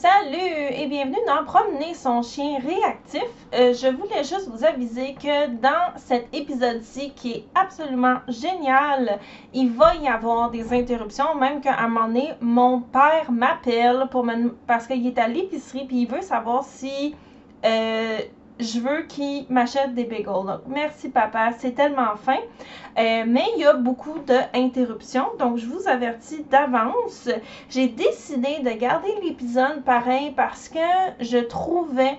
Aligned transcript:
Salut 0.00 0.38
et 0.38 0.86
bienvenue 0.86 1.18
dans 1.26 1.44
Promener 1.44 1.92
son 1.92 2.22
chien 2.22 2.58
réactif. 2.58 3.28
Euh, 3.52 3.74
je 3.74 3.86
voulais 3.94 4.24
juste 4.24 4.48
vous 4.48 4.64
aviser 4.64 5.12
que 5.12 5.48
dans 5.48 5.94
cet 5.98 6.34
épisode-ci 6.34 7.10
qui 7.10 7.32
est 7.32 7.44
absolument 7.54 8.16
génial, 8.26 9.18
il 9.52 9.70
va 9.72 9.94
y 9.96 10.08
avoir 10.08 10.50
des 10.50 10.72
interruptions, 10.72 11.34
même 11.34 11.60
qu'à 11.60 11.76
un 11.80 11.88
moment 11.88 12.06
donné, 12.06 12.30
mon 12.40 12.80
père 12.80 13.30
m'appelle 13.30 14.08
parce 14.66 14.86
qu'il 14.86 15.06
est 15.06 15.18
à 15.18 15.28
l'épicerie 15.28 15.84
puis 15.84 16.00
il 16.00 16.08
veut 16.08 16.22
savoir 16.22 16.64
si 16.64 17.14
euh, 17.66 18.20
je 18.60 18.80
veux 18.80 19.02
qu'il 19.02 19.46
m'achète 19.48 19.94
des 19.94 20.04
bagels. 20.04 20.24
Donc, 20.24 20.60
merci 20.66 21.08
papa, 21.08 21.50
c'est 21.58 21.72
tellement 21.72 22.16
fin. 22.16 22.38
Euh, 22.98 23.24
mais 23.26 23.44
il 23.56 23.62
y 23.62 23.66
a 23.66 23.74
beaucoup 23.74 24.18
d'interruptions, 24.20 25.26
donc 25.38 25.56
je 25.56 25.66
vous 25.66 25.88
avertis 25.88 26.44
d'avance. 26.44 27.28
J'ai 27.68 27.88
décidé 27.88 28.60
de 28.60 28.70
garder 28.78 29.14
l'épisode 29.22 29.82
pareil 29.84 30.32
parce 30.36 30.68
que 30.68 30.78
je 31.20 31.38
trouvais 31.38 32.18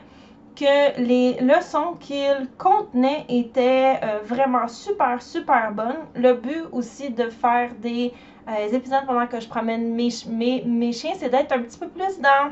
que 0.56 1.00
les 1.02 1.40
leçons 1.40 1.96
qu'il 2.00 2.50
contenait 2.58 3.26
étaient 3.30 4.00
euh, 4.04 4.20
vraiment 4.24 4.68
super, 4.68 5.22
super 5.22 5.72
bonnes. 5.72 6.06
Le 6.16 6.34
but 6.34 6.66
aussi 6.72 7.10
de 7.10 7.30
faire 7.30 7.72
des 7.80 8.14
euh, 8.50 8.68
épisodes 8.74 9.06
pendant 9.06 9.28
que 9.28 9.40
je 9.40 9.48
promène 9.48 9.96
mes, 9.96 10.10
chiens, 10.92 11.14
c'est 11.18 11.30
d'être 11.30 11.52
un 11.52 11.62
petit 11.62 11.78
peu 11.78 11.88
plus 11.88 12.20
dans 12.20 12.52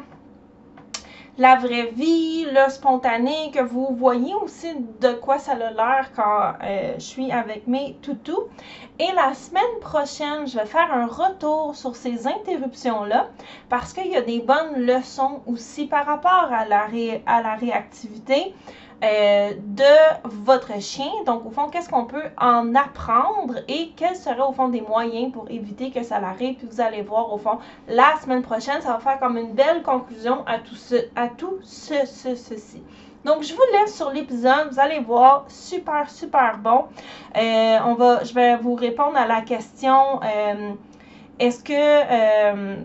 la 1.40 1.56
vraie 1.56 1.92
vie, 1.96 2.46
le 2.52 2.70
spontané, 2.70 3.50
que 3.52 3.62
vous 3.62 3.88
voyez 3.96 4.36
aussi 4.36 4.76
de 5.00 5.14
quoi 5.14 5.40
ça 5.40 5.54
a 5.54 5.56
l'air 5.56 6.12
quand 6.14 6.54
euh, 6.62 6.96
je 6.96 7.04
suis 7.04 7.32
avec 7.32 7.66
mes 7.66 7.96
toutous. 8.02 8.44
Et 9.00 9.08
la 9.16 9.34
semaine 9.34 9.80
prochaine, 9.80 10.46
je 10.46 10.58
vais 10.58 10.66
faire 10.66 10.92
un 10.92 11.08
retour 11.08 11.76
sur 11.78 11.96
ces 11.96 12.28
interruptions-là 12.28 13.30
parce 13.70 13.94
qu'il 13.94 14.08
y 14.08 14.18
a 14.18 14.22
des 14.22 14.42
bonnes 14.42 14.86
leçons 14.86 15.40
aussi 15.48 15.86
par 15.86 16.06
rapport 16.06 16.50
à 16.52 16.66
la, 16.66 16.88
à 17.26 17.42
la 17.42 17.56
réactivité. 17.56 18.54
Euh, 19.02 19.54
de 19.54 20.30
votre 20.44 20.82
chien. 20.82 21.10
Donc, 21.26 21.46
au 21.46 21.52
fond, 21.52 21.70
qu'est-ce 21.70 21.88
qu'on 21.88 22.04
peut 22.04 22.26
en 22.38 22.76
apprendre 22.76 23.56
et 23.70 23.94
quels 23.96 24.18
seraient, 24.18 24.42
au 24.42 24.52
fond, 24.52 24.68
des 24.68 24.82
moyens 24.82 25.32
pour 25.32 25.50
éviter 25.50 25.90
que 25.90 26.04
ça 26.04 26.20
l'arrive? 26.20 26.56
Puis 26.58 26.68
vous 26.70 26.82
allez 26.82 27.02
voir, 27.02 27.32
au 27.32 27.38
fond, 27.38 27.60
la 27.88 28.18
semaine 28.22 28.42
prochaine, 28.42 28.82
ça 28.82 28.92
va 28.92 29.00
faire 29.00 29.18
comme 29.20 29.38
une 29.38 29.54
belle 29.54 29.84
conclusion 29.84 30.44
à 30.46 30.60
tout, 30.60 30.76
ce, 30.76 30.96
à 31.16 31.30
tout 31.30 31.60
ce, 31.64 32.06
ceci. 32.06 32.84
Donc, 33.24 33.44
je 33.44 33.54
vous 33.54 33.62
laisse 33.72 33.96
sur 33.96 34.12
l'épisode. 34.12 34.68
Vous 34.70 34.80
allez 34.82 35.00
voir, 35.00 35.46
super, 35.48 36.10
super 36.10 36.58
bon. 36.58 36.88
Euh, 37.38 37.78
on 37.86 37.94
va, 37.94 38.26
je 38.26 38.34
vais 38.34 38.58
vous 38.58 38.76
répondre 38.76 39.16
à 39.16 39.28
la 39.28 39.42
question, 39.42 40.20
euh, 40.24 40.74
est-ce 41.40 41.64
que 41.64 42.84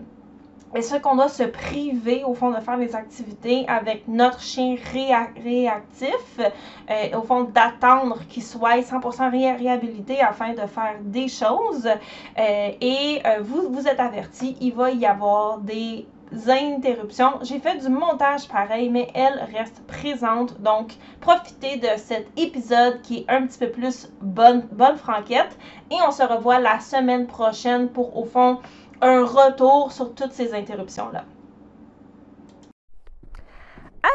est-ce 0.75 0.95
qu'on 0.97 1.15
doit 1.15 1.29
se 1.29 1.43
priver, 1.43 2.23
au 2.25 2.33
fond, 2.33 2.51
de 2.51 2.59
faire 2.59 2.77
des 2.77 2.95
activités 2.95 3.65
avec 3.67 4.07
notre 4.07 4.41
chien 4.41 4.75
réactif, 4.85 6.39
euh, 6.39 7.17
au 7.17 7.21
fond, 7.21 7.43
d'attendre 7.43 8.19
qu'il 8.27 8.43
soit 8.43 8.81
100% 8.81 9.31
réhabilité 9.57 10.19
afin 10.21 10.51
de 10.53 10.65
faire 10.67 10.97
des 11.01 11.29
choses. 11.29 11.87
Euh, 11.87 12.69
et 12.81 13.21
euh, 13.25 13.41
vous, 13.41 13.69
vous 13.71 13.87
êtes 13.87 13.99
averti, 13.99 14.57
il 14.59 14.73
va 14.73 14.91
y 14.91 15.05
avoir 15.05 15.59
des 15.59 16.05
interruptions. 16.47 17.39
J'ai 17.43 17.59
fait 17.59 17.77
du 17.77 17.89
montage 17.89 18.47
pareil, 18.47 18.89
mais 18.89 19.07
elle 19.13 19.47
reste 19.55 19.81
présente. 19.87 20.59
Donc, 20.61 20.93
profitez 21.21 21.77
de 21.77 21.87
cet 21.97 22.27
épisode 22.37 23.01
qui 23.01 23.19
est 23.19 23.25
un 23.29 23.45
petit 23.45 23.59
peu 23.59 23.69
plus 23.69 24.09
bonne, 24.21 24.67
bonne 24.71 24.97
franquette. 24.97 25.57
Et 25.91 25.95
on 26.05 26.11
se 26.11 26.23
revoit 26.23 26.59
la 26.59 26.79
semaine 26.79 27.27
prochaine 27.27 27.89
pour, 27.89 28.17
au 28.17 28.25
fond, 28.25 28.59
un 29.01 29.25
retour 29.25 29.91
sur 29.91 30.13
toutes 30.13 30.31
ces 30.31 30.53
interruptions-là. 30.53 31.25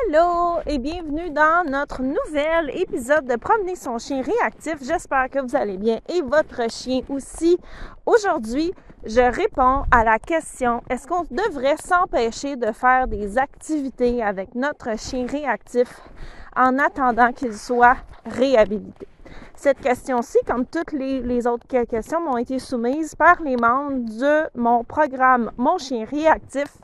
Allô 0.08 0.60
et 0.66 0.78
bienvenue 0.78 1.30
dans 1.30 1.68
notre 1.68 2.02
nouvel 2.02 2.70
épisode 2.74 3.26
de 3.26 3.36
Promener 3.36 3.74
son 3.74 3.98
chien 3.98 4.22
réactif. 4.22 4.76
J'espère 4.80 5.28
que 5.28 5.40
vous 5.40 5.56
allez 5.56 5.76
bien 5.76 5.98
et 6.08 6.22
votre 6.22 6.70
chien 6.70 7.00
aussi. 7.08 7.58
Aujourd'hui, 8.06 8.72
je 9.04 9.20
réponds 9.20 9.82
à 9.90 10.04
la 10.04 10.18
question 10.18 10.82
est-ce 10.88 11.06
qu'on 11.06 11.24
devrait 11.24 11.76
s'empêcher 11.76 12.56
de 12.56 12.72
faire 12.72 13.08
des 13.08 13.36
activités 13.36 14.22
avec 14.22 14.54
notre 14.54 14.98
chien 14.98 15.26
réactif 15.26 16.00
en 16.56 16.78
attendant 16.78 17.32
qu'il 17.32 17.54
soit 17.54 17.96
réhabilité? 18.24 19.09
Cette 19.62 19.80
question-ci, 19.80 20.38
comme 20.46 20.64
toutes 20.64 20.92
les, 20.92 21.46
autres 21.46 21.66
questions, 21.66 22.18
m'ont 22.18 22.38
été 22.38 22.58
soumises 22.58 23.14
par 23.14 23.42
les 23.42 23.56
membres 23.56 24.08
de 24.18 24.58
mon 24.58 24.84
programme 24.84 25.50
Mon 25.58 25.76
chien 25.76 26.06
réactif. 26.06 26.78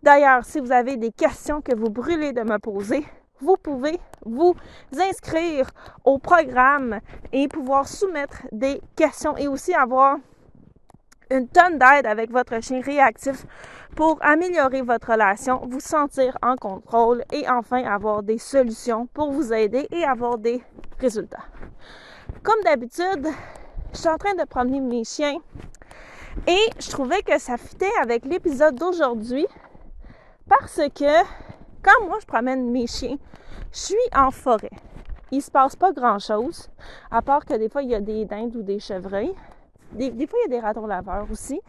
D'ailleurs, 0.00 0.44
si 0.44 0.60
vous 0.60 0.70
avez 0.70 0.96
des 0.96 1.10
questions 1.10 1.60
que 1.60 1.74
vous 1.74 1.90
brûlez 1.90 2.32
de 2.32 2.42
me 2.42 2.58
poser, 2.58 3.04
vous 3.40 3.56
pouvez 3.56 3.98
vous 4.24 4.54
inscrire 4.96 5.70
au 6.04 6.18
programme 6.18 7.00
et 7.32 7.48
pouvoir 7.48 7.88
soumettre 7.88 8.42
des 8.52 8.80
questions 8.94 9.36
et 9.36 9.48
aussi 9.48 9.74
avoir 9.74 10.18
une 11.32 11.48
tonne 11.48 11.78
d'aide 11.78 12.06
avec 12.06 12.30
votre 12.30 12.62
chien 12.62 12.80
réactif 12.80 13.44
pour 13.96 14.18
améliorer 14.20 14.82
votre 14.82 15.10
relation, 15.10 15.62
vous 15.68 15.80
sentir 15.80 16.38
en 16.42 16.54
contrôle 16.54 17.24
et 17.32 17.50
enfin 17.50 17.82
avoir 17.82 18.22
des 18.22 18.38
solutions 18.38 19.06
pour 19.06 19.32
vous 19.32 19.52
aider 19.52 19.88
et 19.90 20.04
avoir 20.04 20.38
des 20.38 20.62
résultats. 21.00 21.42
Comme 22.42 22.62
d'habitude, 22.64 23.28
je 23.92 23.98
suis 23.98 24.08
en 24.08 24.16
train 24.16 24.34
de 24.34 24.44
promener 24.44 24.80
mes 24.80 25.04
chiens 25.04 25.38
et 26.46 26.70
je 26.78 26.90
trouvais 26.90 27.22
que 27.22 27.38
ça 27.38 27.56
fitait 27.56 27.90
avec 28.00 28.24
l'épisode 28.24 28.74
d'aujourd'hui 28.76 29.46
parce 30.48 30.80
que 30.94 31.22
quand 31.82 32.06
moi 32.06 32.18
je 32.20 32.26
promène 32.26 32.70
mes 32.70 32.86
chiens, 32.86 33.16
je 33.72 33.78
suis 33.78 33.96
en 34.14 34.30
forêt. 34.30 34.70
Il 35.32 35.42
se 35.42 35.50
passe 35.50 35.76
pas 35.76 35.92
grand 35.92 36.18
chose, 36.18 36.68
à 37.10 37.22
part 37.22 37.44
que 37.44 37.54
des 37.54 37.68
fois 37.68 37.82
il 37.82 37.90
y 37.90 37.94
a 37.94 38.00
des 38.00 38.24
dindes 38.24 38.56
ou 38.56 38.62
des 38.62 38.80
chevreuils. 38.80 39.34
Des, 39.92 40.10
fois 40.26 40.38
il 40.46 40.52
y 40.52 40.54
a 40.56 40.60
des 40.60 40.66
ratons 40.66 40.86
laveurs 40.86 41.26
aussi. 41.30 41.60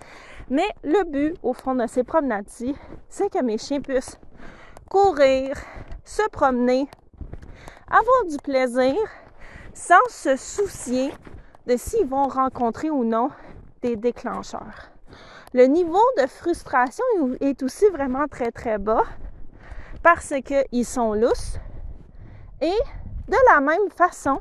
Mais 0.49 0.67
le 0.83 1.03
but 1.03 1.35
au 1.43 1.53
fond 1.53 1.75
de 1.75 1.85
ces 1.87 2.03
promenades-ci, 2.03 2.75
c'est 3.09 3.31
que 3.31 3.43
mes 3.43 3.57
chiens 3.57 3.81
puissent 3.81 4.19
courir, 4.89 5.55
se 6.03 6.27
promener, 6.29 6.87
avoir 7.87 8.25
du 8.29 8.37
plaisir 8.37 8.95
sans 9.73 10.07
se 10.09 10.35
soucier 10.35 11.13
de 11.67 11.77
s'ils 11.77 12.07
vont 12.07 12.27
rencontrer 12.27 12.89
ou 12.89 13.03
non 13.03 13.29
des 13.81 13.95
déclencheurs. 13.95 14.91
Le 15.53 15.65
niveau 15.65 16.01
de 16.17 16.27
frustration 16.27 17.03
est 17.41 17.61
aussi 17.63 17.85
vraiment 17.89 18.27
très 18.27 18.51
très 18.51 18.77
bas 18.77 19.03
parce 20.01 20.33
qu'ils 20.45 20.85
sont 20.85 21.13
lousses 21.13 21.57
et 22.61 22.77
de 23.27 23.37
la 23.53 23.61
même 23.61 23.89
façon, 23.95 24.39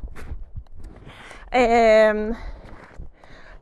euh, 1.55 2.33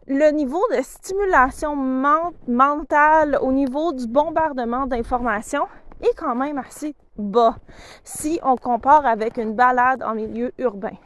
le 0.07 0.31
niveau 0.31 0.63
de 0.71 0.83
stimulation 0.83 1.77
mentale 1.77 3.39
au 3.41 3.53
niveau 3.53 3.93
du 3.93 4.07
bombardement 4.07 4.87
d'informations 4.87 5.67
est 6.01 6.15
quand 6.17 6.35
même 6.35 6.59
assez 6.59 6.95
bas 7.17 7.57
si 8.05 8.39
on 8.43 8.57
compare 8.57 9.07
avec 9.07 9.37
une 9.37 9.55
balade 9.55 10.03
en 10.03 10.15
milieu 10.15 10.53
urbain. 10.59 10.97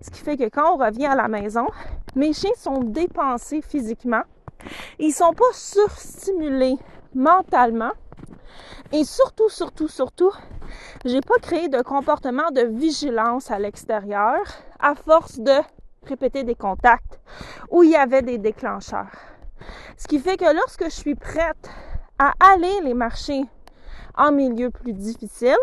Ce 0.00 0.10
qui 0.10 0.20
fait 0.20 0.36
que 0.36 0.48
quand 0.48 0.74
on 0.74 0.76
revient 0.76 1.06
à 1.06 1.14
la 1.14 1.28
maison, 1.28 1.66
mes 2.14 2.32
chiens 2.32 2.54
sont 2.56 2.80
dépensés 2.80 3.62
physiquement. 3.62 4.22
Ils 4.98 5.12
sont 5.12 5.32
pas 5.32 5.52
surstimulés 5.52 6.76
mentalement. 7.14 7.92
Et 8.92 9.04
surtout, 9.04 9.48
surtout, 9.48 9.88
surtout, 9.88 10.32
j'ai 11.04 11.20
pas 11.20 11.38
créé 11.40 11.68
de 11.68 11.82
comportement 11.82 12.50
de 12.50 12.62
vigilance 12.62 13.50
à 13.50 13.58
l'extérieur 13.58 14.38
à 14.78 14.94
force 14.94 15.38
de 15.38 15.58
répéter 16.06 16.44
des 16.44 16.54
contacts 16.54 17.20
où 17.70 17.82
il 17.82 17.90
y 17.90 17.96
avait 17.96 18.22
des 18.22 18.38
déclencheurs. 18.38 19.10
Ce 19.96 20.06
qui 20.06 20.18
fait 20.18 20.36
que 20.36 20.54
lorsque 20.54 20.84
je 20.84 20.90
suis 20.90 21.14
prête 21.14 21.70
à 22.18 22.32
aller 22.52 22.80
les 22.82 22.94
marcher 22.94 23.42
en 24.16 24.30
milieu 24.30 24.70
plus 24.70 24.92
difficile, 24.92 25.56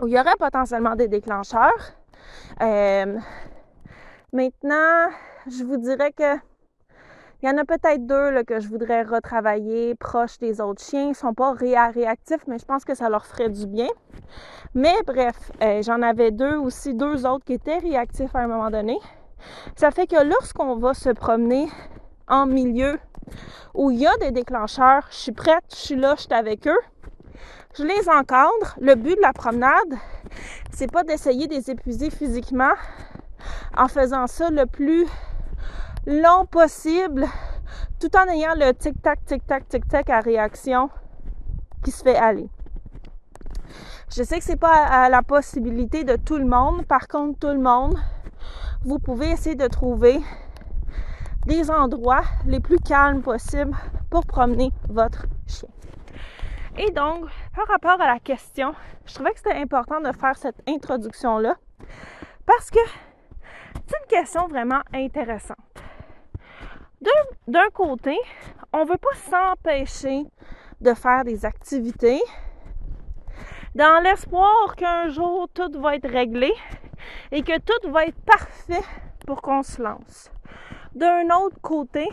où 0.00 0.06
il 0.06 0.14
y 0.14 0.18
aurait 0.20 0.36
potentiellement 0.38 0.94
des 0.94 1.08
déclencheurs, 1.08 1.92
euh, 2.62 3.18
maintenant, 4.32 5.08
je 5.46 5.64
vous 5.64 5.76
dirais 5.76 6.12
que 6.12 6.36
il 7.42 7.48
y 7.48 7.50
en 7.50 7.58
a 7.58 7.64
peut-être 7.64 8.06
deux 8.06 8.44
que 8.44 8.60
je 8.60 8.68
voudrais 8.68 9.02
retravailler 9.02 9.96
proches 9.96 10.38
des 10.38 10.60
autres 10.60 10.80
chiens. 10.80 11.08
Ils 11.08 11.14
sont 11.16 11.34
pas 11.34 11.54
réactifs, 11.54 12.46
mais 12.46 12.56
je 12.60 12.64
pense 12.64 12.84
que 12.84 12.94
ça 12.94 13.08
leur 13.08 13.26
ferait 13.26 13.48
du 13.48 13.66
bien. 13.66 13.88
Mais 14.74 14.94
bref, 15.04 15.50
euh, 15.60 15.82
j'en 15.82 16.02
avais 16.02 16.30
deux 16.30 16.54
aussi, 16.54 16.94
deux 16.94 17.26
autres 17.26 17.44
qui 17.44 17.54
étaient 17.54 17.78
réactifs 17.78 18.34
à 18.36 18.38
un 18.38 18.46
moment 18.46 18.70
donné. 18.70 18.96
Ça 19.74 19.90
fait 19.90 20.06
que 20.06 20.22
lorsqu'on 20.22 20.76
va 20.76 20.94
se 20.94 21.10
promener 21.10 21.68
en 22.28 22.46
milieu 22.46 23.00
où 23.74 23.90
il 23.90 23.98
y 23.98 24.06
a 24.06 24.16
des 24.18 24.30
déclencheurs, 24.30 25.08
je 25.10 25.16
suis 25.16 25.32
prête, 25.32 25.64
je 25.70 25.76
suis 25.76 25.96
là, 25.96 26.14
je 26.16 26.22
suis 26.22 26.32
avec 26.32 26.68
eux. 26.68 26.78
Je 27.74 27.84
les 27.84 28.08
encadre. 28.08 28.76
Le 28.80 28.94
but 28.94 29.16
de 29.16 29.22
la 29.22 29.32
promenade, 29.32 29.94
c'est 30.72 30.90
pas 30.90 31.04
d'essayer 31.04 31.46
de 31.46 31.54
les 31.54 31.70
épuiser 31.70 32.10
physiquement 32.10 32.74
en 33.76 33.88
faisant 33.88 34.26
ça 34.26 34.50
le 34.50 34.66
plus 34.66 35.06
long 36.06 36.44
possible, 36.44 37.26
tout 37.98 38.14
en 38.14 38.28
ayant 38.28 38.54
le 38.54 38.72
tic-tac, 38.72 39.24
tic-tac, 39.24 39.68
tic-tac 39.68 40.10
à 40.10 40.20
réaction 40.20 40.90
qui 41.82 41.90
se 41.90 42.02
fait 42.02 42.16
aller. 42.16 42.48
Je 44.14 44.22
sais 44.22 44.38
que 44.38 44.44
c'est 44.44 44.56
pas 44.56 44.84
à 44.84 45.08
la 45.08 45.22
possibilité 45.22 46.04
de 46.04 46.16
tout 46.16 46.36
le 46.36 46.44
monde. 46.44 46.84
Par 46.84 47.08
contre, 47.08 47.38
tout 47.38 47.54
le 47.54 47.58
monde, 47.58 47.96
vous 48.84 48.98
pouvez 48.98 49.30
essayer 49.30 49.56
de 49.56 49.66
trouver 49.66 50.20
des 51.46 51.70
endroits 51.70 52.24
les 52.46 52.60
plus 52.60 52.78
calmes 52.78 53.22
possibles 53.22 53.74
pour 54.10 54.26
promener 54.26 54.70
votre 54.90 55.24
chien. 55.46 55.70
Et 56.76 56.90
donc, 56.90 57.24
par 57.54 57.66
rapport 57.68 58.00
à 58.00 58.06
la 58.06 58.18
question, 58.18 58.74
je 59.06 59.14
trouvais 59.14 59.32
que 59.32 59.38
c'était 59.38 59.60
important 59.60 60.00
de 60.00 60.12
faire 60.12 60.36
cette 60.36 60.62
introduction-là 60.68 61.56
parce 62.46 62.70
que 62.70 62.80
c'est 63.74 63.96
une 64.00 64.08
question 64.08 64.46
vraiment 64.48 64.80
intéressante. 64.94 65.58
D'un 67.46 67.68
côté, 67.74 68.16
on 68.72 68.84
ne 68.84 68.88
veut 68.88 68.98
pas 68.98 69.16
s'empêcher 69.16 70.24
de 70.80 70.94
faire 70.94 71.24
des 71.24 71.44
activités 71.44 72.20
dans 73.74 74.02
l'espoir 74.02 74.76
qu'un 74.76 75.08
jour 75.08 75.48
tout 75.52 75.70
va 75.80 75.96
être 75.96 76.08
réglé 76.08 76.52
et 77.30 77.42
que 77.42 77.58
tout 77.58 77.90
va 77.90 78.04
être 78.06 78.20
parfait 78.22 78.82
pour 79.26 79.42
qu'on 79.42 79.62
se 79.62 79.82
lance. 79.82 80.30
D'un 80.94 81.28
autre 81.36 81.60
côté, 81.60 82.08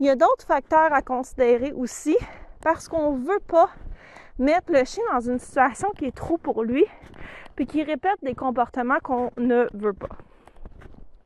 il 0.00 0.06
y 0.06 0.10
a 0.10 0.16
d'autres 0.16 0.46
facteurs 0.46 0.92
à 0.92 1.02
considérer 1.02 1.72
aussi 1.72 2.16
parce 2.62 2.88
qu'on 2.88 3.16
ne 3.16 3.26
veut 3.26 3.40
pas 3.46 3.70
mettre 4.38 4.72
le 4.72 4.84
chien 4.84 5.04
dans 5.12 5.20
une 5.20 5.38
situation 5.38 5.90
qui 5.96 6.06
est 6.06 6.16
trop 6.16 6.38
pour 6.38 6.62
lui 6.62 6.84
puis 7.54 7.66
qui 7.66 7.82
répète 7.82 8.18
des 8.22 8.34
comportements 8.34 8.98
qu'on 9.02 9.30
ne 9.38 9.66
veut 9.72 9.94
pas. 9.94 10.16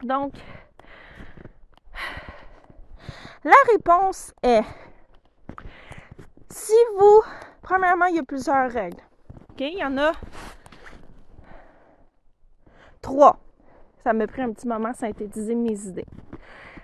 Donc, 0.02 0.32
la 3.44 3.56
réponse 3.72 4.32
est 4.42 4.62
si 6.48 6.72
vous, 6.98 7.22
premièrement, 7.62 8.06
il 8.06 8.16
y 8.16 8.18
a 8.18 8.22
plusieurs 8.22 8.70
règles. 8.70 9.02
Il 9.58 9.78
y 9.78 9.84
en 9.84 9.98
a 9.98 10.12
trois. 13.02 13.38
Ça 14.02 14.14
m'a 14.14 14.26
pris 14.26 14.40
un 14.40 14.52
petit 14.52 14.66
moment 14.66 14.88
à 14.88 14.94
synthétiser 14.94 15.54
mes 15.54 15.78
idées. 15.86 16.06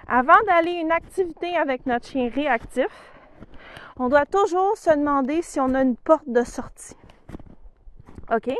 Avant 0.07 0.39
d'aller 0.47 0.73
une 0.73 0.93
activité 0.93 1.57
avec 1.57 1.87
notre 1.87 2.07
chien 2.07 2.29
réactif, 2.29 3.16
on 3.99 4.09
doit 4.09 4.27
toujours 4.27 4.77
se 4.77 4.91
demander 4.91 5.43
si 5.43 5.59
on 5.61 5.75
a 5.75 5.83
une 5.83 5.97
porte 5.97 6.29
de 6.29 6.45
sortie. 6.45 6.97
OK? 8.35 8.51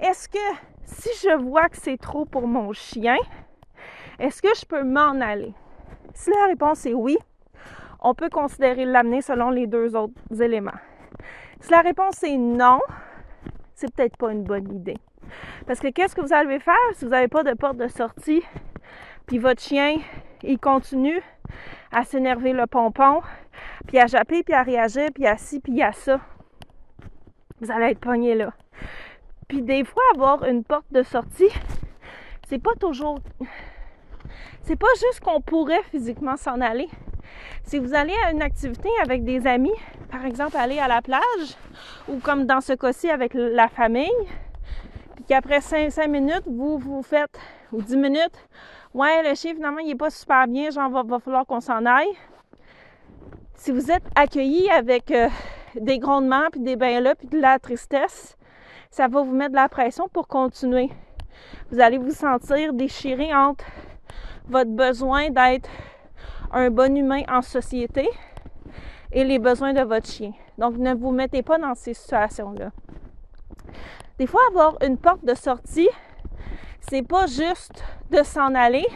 Est-ce 0.00 0.28
que 0.28 0.38
si 0.84 1.08
je 1.22 1.36
vois 1.36 1.68
que 1.68 1.76
c'est 1.76 1.96
trop 1.98 2.24
pour 2.24 2.46
mon 2.46 2.72
chien, 2.72 3.16
est-ce 4.18 4.40
que 4.40 4.54
je 4.54 4.64
peux 4.64 4.84
m'en 4.84 5.20
aller? 5.20 5.54
Si 6.14 6.30
la 6.30 6.46
réponse 6.46 6.86
est 6.86 6.94
oui, 6.94 7.18
on 8.00 8.14
peut 8.14 8.30
considérer 8.30 8.84
l'amener 8.84 9.22
selon 9.22 9.50
les 9.50 9.66
deux 9.66 9.96
autres 9.96 10.14
éléments. 10.40 10.70
Si 11.60 11.70
la 11.70 11.80
réponse 11.80 12.22
est 12.22 12.36
non, 12.36 12.80
c'est 13.74 13.92
peut-être 13.92 14.16
pas 14.16 14.32
une 14.32 14.44
bonne 14.44 14.72
idée. 14.72 14.98
Parce 15.66 15.80
que 15.80 15.88
qu'est-ce 15.88 16.14
que 16.14 16.20
vous 16.20 16.32
allez 16.32 16.60
faire 16.60 16.74
si 16.94 17.04
vous 17.04 17.10
n'avez 17.10 17.28
pas 17.28 17.42
de 17.42 17.54
porte 17.54 17.76
de 17.76 17.88
sortie, 17.88 18.42
puis 19.26 19.38
votre 19.38 19.60
chien, 19.60 19.98
il 20.42 20.58
continue 20.58 21.20
à 21.92 22.04
s'énerver 22.04 22.52
le 22.52 22.66
pompon, 22.66 23.22
puis 23.86 23.98
à 23.98 24.06
japper, 24.06 24.42
puis 24.42 24.54
à 24.54 24.62
réagir, 24.62 25.08
puis 25.14 25.26
à 25.26 25.36
ci, 25.36 25.60
puis 25.60 25.82
à 25.82 25.92
ça. 25.92 26.20
Vous 27.60 27.70
allez 27.70 27.92
être 27.92 28.00
pogné 28.00 28.34
là. 28.34 28.52
Puis 29.48 29.62
des 29.62 29.84
fois, 29.84 30.02
avoir 30.14 30.44
une 30.44 30.64
porte 30.64 30.92
de 30.92 31.02
sortie, 31.02 31.50
c'est 32.48 32.62
pas 32.62 32.74
toujours 32.78 33.18
c'est 34.66 34.76
pas 34.76 34.92
juste 35.00 35.20
qu'on 35.20 35.40
pourrait 35.40 35.82
physiquement 35.92 36.36
s'en 36.36 36.60
aller. 36.60 36.88
Si 37.62 37.78
vous 37.78 37.94
allez 37.94 38.14
à 38.24 38.32
une 38.32 38.42
activité 38.42 38.88
avec 39.04 39.22
des 39.22 39.46
amis, 39.46 39.74
par 40.10 40.24
exemple 40.24 40.56
aller 40.56 40.80
à 40.80 40.88
la 40.88 41.02
plage, 41.02 41.56
ou 42.08 42.18
comme 42.18 42.46
dans 42.46 42.60
ce 42.60 42.72
cas-ci 42.72 43.08
avec 43.08 43.32
la 43.34 43.68
famille, 43.68 44.10
puis 45.14 45.24
qu'après 45.28 45.60
5, 45.60 46.08
minutes, 46.08 46.42
vous 46.46 46.78
vous 46.78 47.02
faites, 47.02 47.38
ou 47.72 47.80
10 47.80 47.96
minutes, 47.96 48.48
ouais, 48.96 49.28
le 49.28 49.34
chien 49.34 49.54
finalement 49.54 49.78
il 49.78 49.90
est 49.90 49.94
pas 49.94 50.10
super 50.10 50.48
bien, 50.48 50.70
genre 50.70 50.90
va, 50.90 51.02
va 51.02 51.18
falloir 51.18 51.46
qu'on 51.46 51.60
s'en 51.60 51.84
aille. 51.84 52.14
Si 53.54 53.70
vous 53.70 53.90
êtes 53.90 54.04
accueilli 54.14 54.68
avec 54.70 55.10
euh, 55.10 55.28
des 55.74 55.98
grondements, 55.98 56.48
puis 56.50 56.60
des 56.60 56.76
bains 56.76 57.00
là, 57.00 57.14
puis 57.14 57.28
de 57.28 57.38
la 57.38 57.58
tristesse, 57.58 58.36
ça 58.90 59.08
va 59.08 59.22
vous 59.22 59.34
mettre 59.34 59.50
de 59.50 59.56
la 59.56 59.68
pression 59.68 60.08
pour 60.08 60.26
continuer. 60.26 60.90
Vous 61.70 61.80
allez 61.80 61.98
vous 61.98 62.12
sentir 62.12 62.72
déchiré 62.72 63.34
entre 63.34 63.64
votre 64.48 64.70
besoin 64.70 65.28
d'être 65.30 65.68
un 66.52 66.70
bon 66.70 66.96
humain 66.96 67.22
en 67.28 67.42
société 67.42 68.08
et 69.12 69.24
les 69.24 69.38
besoins 69.38 69.72
de 69.72 69.82
votre 69.82 70.06
chien. 70.06 70.32
Donc, 70.56 70.76
ne 70.76 70.94
vous 70.94 71.10
mettez 71.10 71.42
pas 71.42 71.58
dans 71.58 71.74
ces 71.74 71.94
situations-là. 71.94 72.70
Des 74.18 74.26
fois, 74.26 74.40
avoir 74.48 74.78
une 74.82 74.96
porte 74.96 75.24
de 75.24 75.34
sortie, 75.34 75.88
c'est 76.88 77.06
pas 77.06 77.26
juste 77.26 77.84
de 78.10 78.22
s'en 78.22 78.54
aller, 78.54 78.86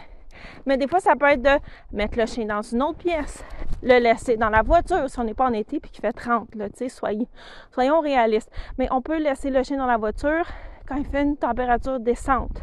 mais 0.66 0.76
des 0.76 0.86
fois, 0.86 1.00
ça 1.00 1.16
peut 1.16 1.26
être 1.26 1.42
de 1.42 1.58
mettre 1.92 2.18
le 2.18 2.26
chien 2.26 2.46
dans 2.46 2.62
une 2.62 2.82
autre 2.82 2.98
pièce, 2.98 3.44
le 3.82 3.98
laisser 3.98 4.36
dans 4.36 4.50
la 4.50 4.62
voiture 4.62 5.08
si 5.08 5.18
on 5.18 5.24
n'est 5.24 5.34
pas 5.34 5.46
en 5.46 5.52
été 5.52 5.76
et 5.76 5.80
qu'il 5.80 6.00
fait 6.00 6.12
30, 6.12 6.54
là, 6.54 6.66
soyez, 6.88 7.28
soyons 7.72 8.00
réalistes. 8.00 8.50
Mais 8.78 8.88
on 8.90 9.02
peut 9.02 9.18
laisser 9.18 9.50
le 9.50 9.62
chien 9.62 9.78
dans 9.78 9.86
la 9.86 9.96
voiture 9.96 10.44
quand 10.86 10.96
il 10.96 11.06
fait 11.06 11.22
une 11.22 11.36
température 11.36 12.00
descente. 12.00 12.62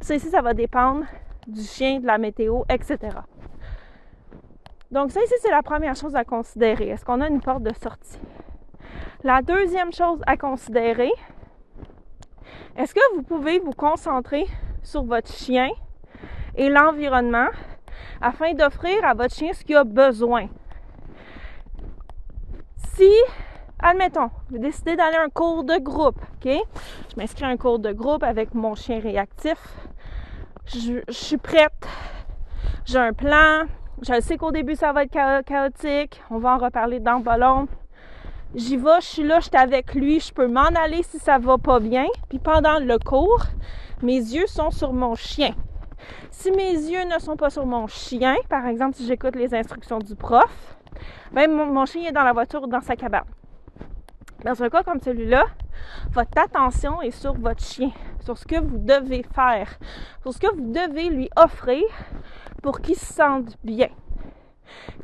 Ça 0.00 0.14
ici, 0.14 0.28
ça 0.30 0.42
va 0.42 0.54
dépendre 0.54 1.04
du 1.46 1.62
chien, 1.62 2.00
de 2.00 2.06
la 2.06 2.18
météo, 2.18 2.62
etc. 2.68 2.98
Donc 4.90 5.10
ça 5.10 5.22
ici, 5.22 5.34
c'est 5.40 5.50
la 5.50 5.62
première 5.62 5.96
chose 5.96 6.14
à 6.14 6.24
considérer. 6.24 6.88
Est-ce 6.88 7.04
qu'on 7.04 7.20
a 7.20 7.28
une 7.28 7.40
porte 7.40 7.62
de 7.62 7.74
sortie? 7.74 8.18
La 9.22 9.42
deuxième 9.42 9.92
chose 9.92 10.20
à 10.26 10.36
considérer, 10.36 11.12
est-ce 12.76 12.94
que 12.94 13.14
vous 13.14 13.22
pouvez 13.22 13.58
vous 13.58 13.72
concentrer 13.72 14.46
sur 14.84 15.02
votre 15.02 15.32
chien 15.32 15.70
et 16.54 16.68
l'environnement 16.68 17.48
afin 18.20 18.54
d'offrir 18.54 19.04
à 19.04 19.14
votre 19.14 19.34
chien 19.34 19.52
ce 19.52 19.64
qu'il 19.64 19.76
a 19.76 19.82
besoin? 19.82 20.46
Si, 22.94 23.10
admettons, 23.80 24.30
vous 24.50 24.58
décidez 24.58 24.94
d'aller 24.94 25.16
à 25.16 25.24
un 25.24 25.28
cours 25.28 25.64
de 25.64 25.78
groupe, 25.82 26.20
OK? 26.36 26.48
Je 26.48 27.16
m'inscris 27.16 27.44
à 27.44 27.48
un 27.48 27.56
cours 27.56 27.80
de 27.80 27.90
groupe 27.90 28.22
avec 28.22 28.54
mon 28.54 28.76
chien 28.76 29.00
réactif 29.00 29.58
je, 30.66 31.00
suis 31.08 31.36
prête. 31.36 31.72
J'ai 32.84 32.98
un 32.98 33.12
plan. 33.12 33.64
Je 34.02 34.20
sais 34.20 34.36
qu'au 34.36 34.50
début, 34.50 34.74
ça 34.74 34.92
va 34.92 35.04
être 35.04 35.44
chaotique. 35.44 36.22
On 36.30 36.38
va 36.38 36.54
en 36.54 36.58
reparler 36.58 37.00
dans 37.00 37.22
pas 37.22 37.38
J'y 38.54 38.76
vais, 38.76 39.00
je 39.00 39.06
suis 39.06 39.24
là, 39.24 39.40
je 39.40 39.46
suis 39.46 39.56
avec 39.56 39.94
lui. 39.94 40.20
Je 40.20 40.32
peux 40.32 40.46
m'en 40.46 40.62
aller 40.62 41.02
si 41.02 41.18
ça 41.18 41.38
va 41.38 41.58
pas 41.58 41.80
bien. 41.80 42.06
Puis 42.28 42.38
pendant 42.38 42.78
le 42.78 42.98
cours, 42.98 43.44
mes 44.04 44.18
yeux 44.18 44.46
sont 44.46 44.70
sur 44.70 44.92
mon 44.92 45.14
chien. 45.14 45.54
Si 46.30 46.50
mes 46.50 46.72
yeux 46.72 47.04
ne 47.04 47.18
sont 47.18 47.36
pas 47.36 47.50
sur 47.50 47.64
mon 47.64 47.86
chien, 47.86 48.36
par 48.50 48.66
exemple, 48.66 48.96
si 48.96 49.06
j'écoute 49.06 49.34
les 49.34 49.54
instructions 49.54 49.98
du 49.98 50.14
prof, 50.14 50.76
ben 51.32 51.50
mon, 51.50 51.86
chien 51.86 52.08
est 52.08 52.12
dans 52.12 52.22
la 52.22 52.32
voiture 52.32 52.62
ou 52.62 52.66
dans 52.66 52.82
sa 52.82 52.96
cabane. 52.96 53.24
Dans 54.44 54.62
un 54.62 54.68
cas 54.68 54.82
comme 54.82 55.00
celui-là, 55.00 55.46
votre 56.12 56.38
attention 56.38 57.00
est 57.00 57.12
sur 57.12 57.32
votre 57.32 57.62
chien, 57.62 57.92
sur 58.22 58.36
ce 58.36 58.44
que 58.44 58.60
vous 58.60 58.76
devez 58.76 59.24
faire, 59.34 59.68
sur 60.20 60.34
ce 60.34 60.38
que 60.38 60.54
vous 60.54 60.70
devez 60.70 61.08
lui 61.08 61.30
offrir 61.36 61.82
pour 62.62 62.80
qu'il 62.80 62.96
se 62.96 63.12
sente 63.12 63.56
bien. 63.64 63.88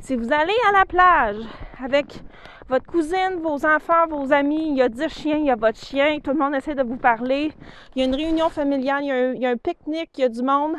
Si 0.00 0.14
vous 0.14 0.30
allez 0.32 0.56
à 0.68 0.72
la 0.72 0.84
plage 0.84 1.42
avec 1.82 2.22
votre 2.70 2.86
cousine, 2.86 3.40
vos 3.42 3.66
enfants, 3.66 4.06
vos 4.08 4.32
amis, 4.32 4.68
il 4.70 4.76
y 4.76 4.82
a 4.82 4.88
10 4.88 5.08
chiens, 5.08 5.36
il 5.38 5.46
y 5.46 5.50
a 5.50 5.56
votre 5.56 5.78
chien, 5.78 6.20
tout 6.22 6.30
le 6.30 6.38
monde 6.38 6.54
essaie 6.54 6.76
de 6.76 6.84
vous 6.84 6.96
parler, 6.96 7.50
il 7.96 8.00
y 8.00 8.02
a 8.02 8.04
une 8.06 8.14
réunion 8.14 8.48
familiale, 8.48 9.02
il 9.02 9.40
y 9.42 9.46
a 9.46 9.50
un, 9.50 9.56
pique-nique, 9.56 10.10
il 10.16 10.20
y 10.20 10.24
a 10.24 10.28
du 10.28 10.40
monde, 10.40 10.76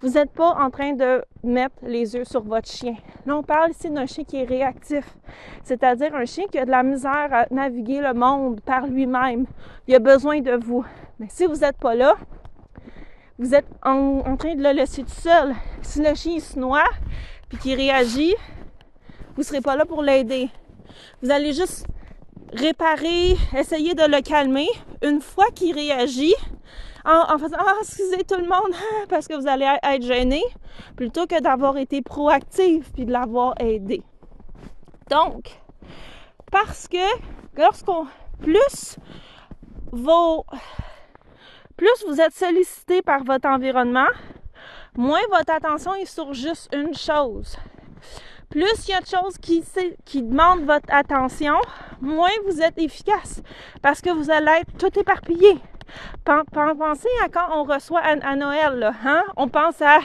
vous 0.00 0.10
n'êtes 0.10 0.30
pas 0.30 0.50
en 0.50 0.70
train 0.70 0.92
de 0.92 1.24
mettre 1.42 1.74
les 1.82 2.14
yeux 2.14 2.24
sur 2.24 2.42
votre 2.44 2.68
chien. 2.68 2.94
Là, 3.26 3.36
on 3.36 3.42
parle 3.42 3.72
ici 3.72 3.90
d'un 3.90 4.06
chien 4.06 4.22
qui 4.22 4.36
est 4.36 4.44
réactif, 4.44 5.04
c'est-à-dire 5.64 6.14
un 6.14 6.24
chien 6.24 6.44
qui 6.50 6.58
a 6.60 6.64
de 6.64 6.70
la 6.70 6.84
misère 6.84 7.28
à 7.32 7.46
naviguer 7.50 8.00
le 8.00 8.14
monde 8.14 8.60
par 8.60 8.86
lui-même. 8.86 9.46
Il 9.88 9.96
a 9.96 9.98
besoin 9.98 10.40
de 10.40 10.52
vous. 10.52 10.84
Mais 11.18 11.26
si 11.28 11.46
vous 11.46 11.56
n'êtes 11.56 11.78
pas 11.78 11.96
là, 11.96 12.14
vous 13.40 13.56
êtes 13.56 13.66
en, 13.82 14.36
train 14.36 14.54
de 14.54 14.62
le 14.62 14.70
laisser 14.70 15.02
tout 15.02 15.10
seul. 15.10 15.52
Si 15.80 16.00
le 16.00 16.14
chien 16.14 16.38
se 16.38 16.56
noie 16.56 16.84
puis 17.48 17.58
qu'il 17.58 17.74
réagit, 17.74 18.36
vous 19.34 19.40
ne 19.40 19.44
serez 19.44 19.60
pas 19.60 19.74
là 19.74 19.84
pour 19.84 20.02
l'aider. 20.02 20.48
Vous 21.22 21.30
allez 21.30 21.52
juste 21.52 21.86
réparer, 22.52 23.36
essayer 23.56 23.94
de 23.94 24.04
le 24.04 24.20
calmer. 24.22 24.68
Une 25.02 25.20
fois 25.20 25.46
qu'il 25.54 25.74
réagit, 25.74 26.34
en, 27.04 27.38
faisant 27.38 27.56
Ah, 27.58 27.74
excusez 27.80 28.24
tout 28.24 28.36
le 28.36 28.46
monde, 28.46 28.74
parce 29.08 29.26
que 29.26 29.34
vous 29.34 29.48
allez 29.48 29.68
être 29.82 30.02
gêné, 30.02 30.42
plutôt 30.96 31.26
que 31.26 31.40
d'avoir 31.40 31.76
été 31.76 32.02
proactif 32.02 32.92
puis 32.92 33.04
de 33.04 33.12
l'avoir 33.12 33.54
aidé. 33.60 34.02
Donc, 35.10 35.50
parce 36.50 36.88
que 36.88 36.96
lorsqu'on 37.56 38.06
plus 41.76 42.04
vous 42.06 42.20
êtes 42.20 42.34
sollicité 42.34 43.02
par 43.02 43.24
votre 43.24 43.48
environnement, 43.48 44.08
moins 44.96 45.20
votre 45.30 45.52
attention 45.52 45.94
est 45.94 46.06
sur 46.06 46.32
juste 46.32 46.68
une 46.72 46.94
chose. 46.94 47.56
Plus 48.52 48.86
il 48.86 48.90
y 48.90 48.94
a 48.94 49.00
de 49.00 49.06
choses 49.06 49.38
qui, 49.38 50.22
demandent 50.22 50.64
votre 50.64 50.92
attention, 50.92 51.56
moins 52.02 52.28
vous 52.46 52.60
êtes 52.60 52.78
efficace 52.78 53.42
parce 53.80 54.02
que 54.02 54.10
vous 54.10 54.30
allez 54.30 54.60
être 54.60 54.76
tout 54.78 54.98
éparpillé. 54.98 55.58
Pensez 56.24 57.08
à 57.24 57.28
quand 57.28 57.48
on 57.56 57.64
reçoit 57.64 58.00
à, 58.00 58.36
Noël, 58.36 58.78
là, 58.78 58.92
hein? 59.04 59.22
On 59.36 59.48
pense 59.48 59.80
à 59.80 60.00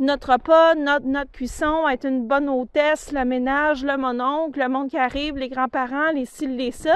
notre 0.00 0.32
repas, 0.32 0.74
notre, 0.74 1.30
cuisson, 1.32 1.88
être 1.88 2.06
une 2.06 2.26
bonne 2.26 2.48
hôtesse, 2.48 3.10
le 3.12 3.24
ménage, 3.24 3.84
le 3.84 3.96
mononcle, 3.96 4.60
le 4.60 4.68
monde 4.68 4.90
qui 4.90 4.98
arrive, 4.98 5.36
les 5.36 5.48
grands-parents, 5.48 6.10
les 6.14 6.26
ci, 6.26 6.46
les 6.46 6.72
ça. 6.72 6.94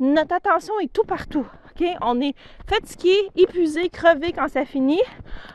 Notre 0.00 0.34
attention 0.34 0.74
est 0.80 0.92
tout 0.92 1.04
partout. 1.04 1.46
OK? 1.70 1.86
On 2.02 2.20
est 2.20 2.34
fatigué, 2.68 3.14
épuisé, 3.36 3.88
crevé 3.88 4.32
quand 4.32 4.48
ça 4.48 4.64
finit. 4.64 5.02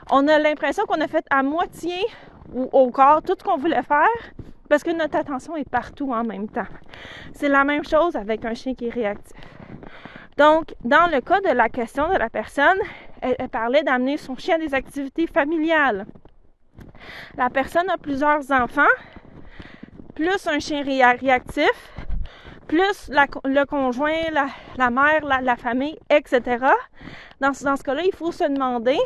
On 0.10 0.28
a 0.30 0.40
l'impression 0.40 0.86
qu'on 0.86 1.02
a 1.02 1.08
fait 1.08 1.26
à 1.30 1.44
moitié 1.44 1.96
ou 2.54 2.70
au 2.72 2.90
corps 2.92 3.22
tout 3.22 3.36
ce 3.38 3.44
qu'on 3.44 3.58
voulait 3.58 3.84
faire 3.84 4.34
parce 4.70 4.84
que 4.84 4.92
notre 4.92 5.18
attention 5.18 5.56
est 5.56 5.70
partout 5.70 6.12
en 6.14 6.24
même 6.24 6.48
temps. 6.50 6.68
C'est 7.34 7.50
la 7.50 7.64
même 7.64 7.84
chose 7.84 8.16
avec 8.16 8.44
un 8.44 8.54
chien 8.54 8.74
qui 8.74 8.88
est 8.88 8.94
réactif. 8.94 9.38
Donc, 10.38 10.74
dans 10.84 11.12
le 11.12 11.22
cas 11.22 11.42
de 11.42 11.50
la 11.50 11.70
question 11.70 12.10
de 12.10 12.18
la 12.18 12.30
personne, 12.30 12.80
elle, 13.22 13.50
parlait 13.50 13.84
d'amener 13.84 14.18
son 14.18 14.36
chien 14.36 14.56
à 14.56 14.58
des 14.58 14.74
activités 14.74 15.28
familiales. 15.28 16.08
La 17.38 17.50
personne 17.50 17.90
a 17.90 17.98
plusieurs 17.98 18.52
enfants, 18.52 18.82
plus 20.16 20.48
un 20.48 20.60
chien 20.60 20.84
réactif, 20.84 21.94
plus 22.68 23.12
le 23.12 23.66
conjoint, 23.66 24.22
la, 24.78 24.90
mère, 24.90 25.24
la, 25.24 25.56
famille, 25.56 26.00
etc. 26.10 26.66
Dans, 27.40 27.52
dans 27.62 27.76
ce 27.76 27.84
cas-là, 27.84 28.02
il 28.06 28.16
faut 28.16 28.32
se 28.32 28.46
demander 28.46 28.98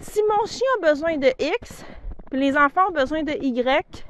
si 0.00 0.20
mon 0.28 0.46
chien 0.46 0.66
a 0.78 0.88
besoin 0.88 1.16
de 1.16 1.28
X, 1.38 1.84
les 2.32 2.56
enfants 2.56 2.88
ont 2.88 2.92
besoin 2.92 3.22
de 3.22 3.32
Y, 3.32 4.06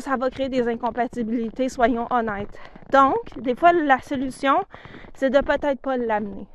ça 0.00 0.16
va 0.16 0.30
créer 0.30 0.48
des 0.48 0.68
incompatibilités, 0.68 1.68
soyons 1.68 2.06
honnêtes. 2.10 2.58
Donc, 2.92 3.16
des 3.36 3.54
fois, 3.54 3.72
la 3.72 4.00
solution, 4.00 4.56
c'est 5.14 5.30
de 5.30 5.40
peut-être 5.40 5.80
pas 5.80 5.96
l'amener. 5.96 6.46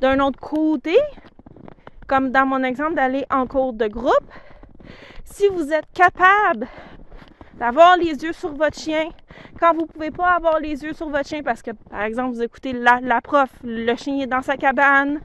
D'un 0.00 0.20
autre 0.20 0.38
côté, 0.38 0.96
comme 2.06 2.30
dans 2.30 2.46
mon 2.46 2.62
exemple 2.62 2.94
d'aller 2.94 3.24
en 3.30 3.46
cours 3.46 3.72
de 3.72 3.86
groupe, 3.86 4.32
si 5.24 5.48
vous 5.48 5.72
êtes 5.72 5.90
capable 5.94 6.66
d'avoir 7.54 7.96
les 7.96 8.22
yeux 8.24 8.32
sur 8.32 8.54
votre 8.54 8.78
chien, 8.78 9.08
quand 9.60 9.74
vous 9.74 9.86
pouvez 9.86 10.10
pas 10.10 10.30
avoir 10.30 10.58
les 10.58 10.82
yeux 10.82 10.92
sur 10.92 11.08
votre 11.08 11.28
chien 11.28 11.42
parce 11.42 11.62
que, 11.62 11.70
par 11.70 12.02
exemple, 12.02 12.34
vous 12.34 12.42
écoutez 12.42 12.72
la 12.72 13.20
prof, 13.22 13.48
le 13.62 13.94
chien 13.96 14.18
est 14.20 14.26
dans 14.26 14.42
sa 14.42 14.56
cabane, 14.56 15.20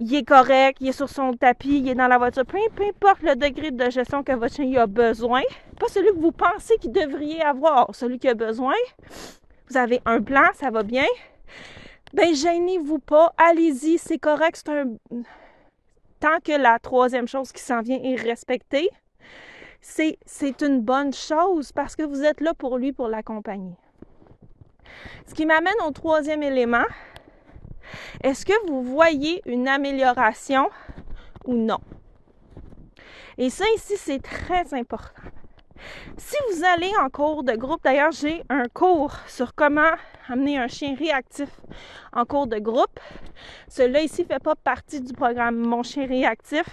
il 0.00 0.14
est 0.14 0.24
correct, 0.24 0.78
il 0.80 0.88
est 0.88 0.92
sur 0.92 1.08
son 1.08 1.34
tapis, 1.34 1.78
il 1.78 1.88
est 1.88 1.94
dans 1.94 2.08
la 2.08 2.18
voiture, 2.18 2.44
peu, 2.44 2.58
importe 2.82 3.22
le 3.22 3.36
degré 3.36 3.70
de 3.70 3.90
gestion 3.90 4.22
que 4.22 4.32
votre 4.32 4.54
chien 4.54 4.82
a 4.82 4.86
besoin, 4.86 5.42
pas 5.78 5.88
celui 5.88 6.08
que 6.08 6.20
vous 6.20 6.32
pensez 6.32 6.76
qu'il 6.78 6.92
devrait 6.92 7.40
avoir, 7.40 7.94
celui 7.94 8.18
qui 8.18 8.28
a 8.28 8.34
besoin, 8.34 8.74
vous 9.68 9.76
avez 9.76 10.00
un 10.04 10.20
plan, 10.20 10.48
ça 10.54 10.70
va 10.70 10.82
bien, 10.82 11.06
ben 12.12 12.34
gênez-vous 12.34 12.98
pas, 12.98 13.32
allez-y, 13.36 13.98
c'est 13.98 14.18
correct, 14.18 14.60
c'est 14.64 14.72
un... 14.72 14.94
Tant 16.20 16.38
que 16.42 16.52
la 16.52 16.78
troisième 16.78 17.28
chose 17.28 17.52
qui 17.52 17.60
s'en 17.60 17.82
vient 17.82 18.00
est 18.02 18.16
respectée, 18.16 18.88
c'est, 19.80 20.18
c'est 20.24 20.62
une 20.62 20.80
bonne 20.80 21.12
chose 21.12 21.70
parce 21.72 21.94
que 21.96 22.02
vous 22.02 22.24
êtes 22.24 22.40
là 22.40 22.54
pour 22.54 22.78
lui, 22.78 22.92
pour 22.92 23.08
l'accompagner. 23.08 23.74
Ce 25.26 25.34
qui 25.34 25.44
m'amène 25.44 25.74
au 25.86 25.90
troisième 25.90 26.42
élément, 26.42 26.84
est-ce 28.22 28.44
que 28.46 28.68
vous 28.68 28.82
voyez 28.82 29.42
une 29.46 29.68
amélioration 29.68 30.68
ou 31.44 31.54
non? 31.54 31.80
Et 33.36 33.50
ça 33.50 33.64
ici, 33.74 33.94
c'est 33.96 34.22
très 34.22 34.72
important. 34.74 35.22
Si 36.16 36.36
vous 36.50 36.64
allez 36.64 36.92
en 37.02 37.08
cours 37.10 37.42
de 37.42 37.52
groupe, 37.54 37.82
d'ailleurs, 37.82 38.12
j'ai 38.12 38.42
un 38.48 38.68
cours 38.72 39.16
sur 39.26 39.54
comment 39.54 39.92
amener 40.28 40.58
un 40.58 40.68
chien 40.68 40.94
réactif 40.94 41.48
en 42.12 42.24
cours 42.24 42.46
de 42.46 42.58
groupe. 42.58 43.00
Celui-là 43.68 44.02
ici 44.02 44.22
ne 44.22 44.26
fait 44.26 44.42
pas 44.42 44.54
partie 44.54 45.00
du 45.00 45.12
programme 45.12 45.56
Mon 45.56 45.82
chien 45.82 46.06
réactif, 46.06 46.64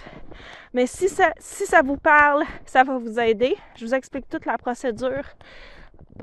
mais 0.72 0.86
si 0.86 1.08
ça, 1.08 1.32
si 1.38 1.66
ça 1.66 1.82
vous 1.82 1.96
parle, 1.96 2.44
ça 2.64 2.84
va 2.84 2.96
vous 2.96 3.18
aider. 3.18 3.56
Je 3.76 3.84
vous 3.84 3.94
explique 3.94 4.28
toute 4.28 4.46
la 4.46 4.56
procédure 4.56 5.24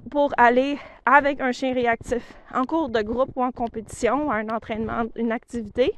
pour 0.10 0.34
aller 0.38 0.78
avec 1.06 1.42
un 1.42 1.52
chien 1.52 1.74
réactif 1.74 2.24
en 2.54 2.66
cours 2.66 2.90
de 2.90 3.02
groupe 3.02 3.32
ou 3.36 3.44
en 3.44 3.52
compétition, 3.52 4.32
un 4.32 4.50
entraînement, 4.50 5.04
une 5.16 5.32
activité. 5.32 5.94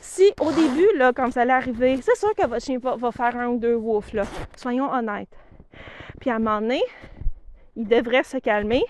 Si 0.00 0.32
au 0.40 0.50
début, 0.50 0.96
là, 0.96 1.12
quand 1.14 1.28
vous 1.28 1.38
allez 1.38 1.50
arriver, 1.50 1.98
c'est 2.00 2.16
sûr 2.16 2.34
que 2.34 2.46
votre 2.46 2.64
chien 2.64 2.78
va, 2.78 3.12
faire 3.12 3.36
un 3.36 3.48
ou 3.48 3.58
deux 3.58 3.74
woofs, 3.74 4.12
là. 4.12 4.22
Soyons 4.56 4.90
honnêtes. 4.90 5.36
Puis 6.20 6.30
à 6.30 6.36
un 6.36 6.38
moment 6.38 6.60
donné, 6.60 6.80
il 7.76 7.86
devrait 7.86 8.22
se 8.22 8.38
calmer 8.38 8.82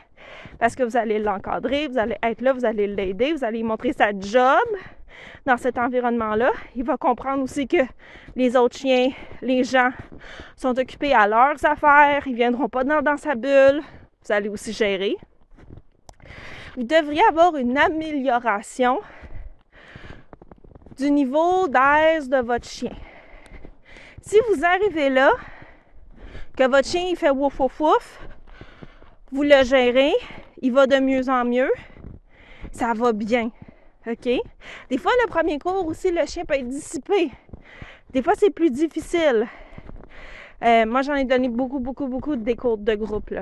parce 0.59 0.75
que 0.75 0.83
vous 0.83 0.97
allez 0.97 1.19
l'encadrer, 1.19 1.89
vous 1.89 1.99
allez 1.99 2.17
être 2.23 2.41
là, 2.41 2.53
vous 2.53 2.65
allez 2.65 2.87
l'aider, 2.87 3.33
vous 3.33 3.45
allez 3.45 3.59
lui 3.59 3.65
montrer 3.65 3.93
sa 3.93 4.11
job 4.11 4.67
dans 5.45 5.57
cet 5.57 5.79
environnement-là. 5.79 6.51
Il 6.75 6.85
va 6.85 6.97
comprendre 6.97 7.43
aussi 7.43 7.67
que 7.67 7.83
les 8.35 8.57
autres 8.57 8.77
chiens, 8.77 9.11
les 9.43 9.65
gens 9.65 9.91
sont 10.57 10.79
occupés 10.79 11.15
à 11.15 11.27
leurs 11.27 11.65
affaires, 11.65 12.23
ils 12.27 12.33
ne 12.33 12.37
viendront 12.37 12.69
pas 12.69 12.85
dans, 12.85 13.17
sa 13.17 13.35
bulle. 13.35 13.83
Vous 14.25 14.33
allez 14.33 14.49
aussi 14.49 14.73
gérer. 14.73 15.17
Vous 16.77 16.85
devriez 16.85 17.23
avoir 17.29 17.57
une 17.57 17.79
amélioration 17.79 18.99
du 20.99 21.11
niveau 21.11 21.69
d'aise 21.69 22.29
de 22.29 22.39
votre 22.39 22.67
chien. 22.67 22.93
Si 24.21 24.37
vous 24.49 24.65
arrivez 24.65 25.09
là, 25.09 25.31
que 26.57 26.65
votre 26.65 26.89
chien 26.89 27.07
il 27.09 27.17
fait 27.17 27.31
wouf 27.31 27.61
wouf 27.61 27.81
wouf, 27.81 28.21
vous 29.31 29.43
le 29.43 29.63
gérez, 29.65 30.13
il 30.63 30.73
va 30.73 30.87
de 30.87 30.97
mieux 30.97 31.29
en 31.29 31.45
mieux, 31.45 31.71
ça 32.73 32.93
va 32.95 33.13
bien. 33.13 33.51
OK? 34.07 34.29
Des 34.91 34.99
fois, 34.99 35.13
le 35.25 35.29
premier 35.29 35.59
cours 35.59 35.87
aussi, 35.87 36.11
le 36.11 36.25
chien 36.27 36.45
peut 36.45 36.55
être 36.55 36.69
dissipé. 36.69 37.31
Des 38.11 38.23
fois, 38.23 38.35
c'est 38.37 38.51
plus 38.51 38.71
difficile. 38.71 39.47
Euh, 40.63 40.87
moi, 40.87 41.03
j'en 41.03 41.15
ai 41.15 41.25
donné 41.25 41.49
beaucoup, 41.49 41.81
beaucoup, 41.81 42.07
beaucoup 42.07 42.37
des 42.37 42.57
cours 42.57 42.79
de 42.79 42.95
groupe. 42.95 43.35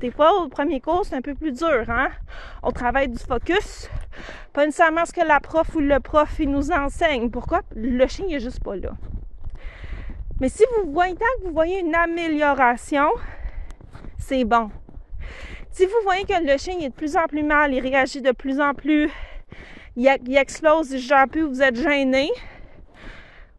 Des 0.00 0.10
fois, 0.10 0.42
au 0.42 0.48
premier 0.48 0.80
cours, 0.80 1.04
c'est 1.04 1.16
un 1.16 1.22
peu 1.22 1.34
plus 1.34 1.52
dur. 1.52 1.84
Hein? 1.88 2.08
On 2.62 2.70
travaille 2.70 3.08
du 3.08 3.18
focus. 3.18 3.88
Pas 4.52 4.66
nécessairement 4.66 5.04
ce 5.04 5.12
que 5.12 5.26
la 5.26 5.40
prof 5.40 5.74
ou 5.74 5.80
le 5.80 6.00
prof 6.00 6.34
il 6.38 6.50
nous 6.50 6.70
enseigne. 6.70 7.30
Pourquoi? 7.30 7.62
Le 7.74 8.06
chien 8.06 8.26
n'est 8.26 8.40
juste 8.40 8.62
pas 8.62 8.76
là. 8.76 8.90
Mais 10.40 10.48
si 10.48 10.64
vous 10.76 10.92
voyez, 10.92 11.14
tant 11.14 11.24
que 11.38 11.46
vous 11.46 11.52
voyez 11.52 11.80
une 11.80 11.94
amélioration, 11.94 13.08
c'est 14.18 14.44
bon. 14.44 14.70
Si 15.70 15.86
vous 15.86 15.92
voyez 16.04 16.24
que 16.24 16.44
le 16.44 16.58
chien 16.58 16.78
est 16.80 16.88
de 16.88 16.94
plus 16.94 17.16
en 17.16 17.24
plus 17.24 17.42
mal, 17.42 17.72
il 17.72 17.80
réagit 17.80 18.20
de 18.20 18.32
plus 18.32 18.60
en 18.60 18.74
plus 18.74 19.10
il, 19.96 20.36
explose, 20.36 20.90
il 20.92 20.98
gère 20.98 21.26
plus, 21.28 21.42
vous 21.42 21.62
êtes 21.62 21.76
gêné, 21.76 22.30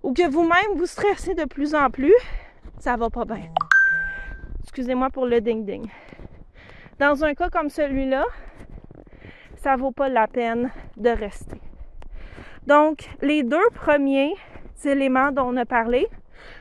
ou 0.04 0.14
que 0.14 0.28
vous-même 0.30 0.78
vous 0.78 0.86
stressez 0.86 1.34
de 1.34 1.46
plus 1.46 1.74
en 1.74 1.90
plus, 1.90 2.14
ça 2.80 2.96
va 2.96 3.10
pas 3.10 3.26
bien. 3.26 3.50
Excusez-moi 4.64 5.10
pour 5.10 5.26
le 5.26 5.42
ding-ding. 5.42 5.90
Dans 7.00 7.24
un 7.24 7.34
cas 7.34 7.50
comme 7.50 7.70
celui-là, 7.70 8.24
ça 9.56 9.76
vaut 9.76 9.92
pas 9.92 10.10
la 10.10 10.28
peine 10.28 10.72
de 10.96 11.10
rester. 11.10 11.60
Donc, 12.68 13.10
les 13.22 13.44
deux 13.44 13.70
premiers 13.74 14.34
éléments 14.86 15.32
dont 15.32 15.48
on 15.48 15.58
a 15.58 15.66
parlé 15.66 16.08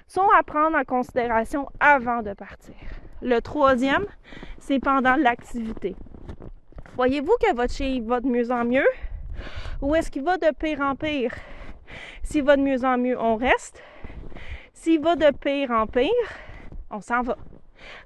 sont 0.07 0.29
à 0.39 0.43
prendre 0.43 0.79
en 0.79 0.85
considération 0.85 1.69
avant 1.81 2.23
de 2.23 2.33
partir. 2.33 2.75
Le 3.21 3.41
troisième, 3.41 4.07
c'est 4.59 4.79
pendant 4.79 5.17
l'activité. 5.17 5.95
Voyez-vous 6.97 7.35
que 7.41 7.55
votre 7.55 7.75
chien 7.75 8.03
va 8.07 8.21
de 8.21 8.29
mieux 8.29 8.51
en 8.51 8.65
mieux? 8.65 8.87
Ou 9.83 9.95
est-ce 9.95 10.11
qu'il 10.11 10.25
va 10.25 10.37
de 10.39 10.53
pire 10.55 10.81
en 10.81 10.97
pire? 10.97 11.35
S'il 12.23 12.45
va 12.45 12.57
de 12.57 12.63
mieux 12.63 12.85
en 12.85 12.99
mieux, 12.99 13.19
on 13.21 13.37
reste. 13.37 13.83
S'il 14.73 15.01
va 15.01 15.17
de 15.17 15.31
pire 15.31 15.71
en 15.71 15.87
pire, 15.87 16.11
on 16.91 17.01
s'en 17.01 17.23
va. 17.23 17.37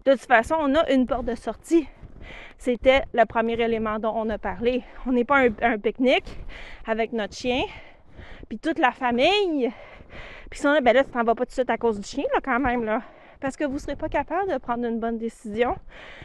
De 0.05 0.13
toute 0.13 0.27
façon, 0.27 0.57
on 0.59 0.75
a 0.75 0.91
une 0.91 1.07
porte 1.07 1.25
de 1.25 1.35
sortie. 1.35 1.89
C'était 2.59 3.03
le 3.15 3.25
premier 3.25 3.61
élément 3.61 3.99
dont 3.99 4.13
on 4.15 4.29
a 4.29 4.39
parlé. 4.39 4.83
On 5.07 5.13
n'est 5.13 5.25
pas 5.25 5.47
un, 5.63 5.79
pique-nique 5.79 6.39
avec 6.87 7.13
notre 7.13 7.35
chien, 7.35 7.63
puis 8.49 8.59
toute 8.59 8.79
la 8.79 8.93
famille. 8.93 9.71
Puis 10.51 10.61
si 10.61 10.67
on 10.67 10.81
ben 10.81 10.93
là, 10.93 11.05
tu 11.05 11.11
t'en 11.11 11.25
vas 11.25 11.35
pas 11.35 11.45
tout 11.45 11.51
de 11.51 11.55
suite 11.55 11.71
à 11.71 11.79
cause 11.79 11.99
du 11.99 12.07
chien, 12.07 12.25
là, 12.35 12.41
quand 12.43 12.61
même, 12.61 12.85
là. 12.85 13.03
Parce 13.41 13.57
que 13.57 13.65
vous 13.65 13.75
ne 13.75 13.79
serez 13.79 13.97
pas 13.97 14.09
capable 14.09 14.53
de 14.53 14.59
prendre 14.59 14.85
une 14.85 15.01
bonne 15.01 15.17
décision 15.17 15.75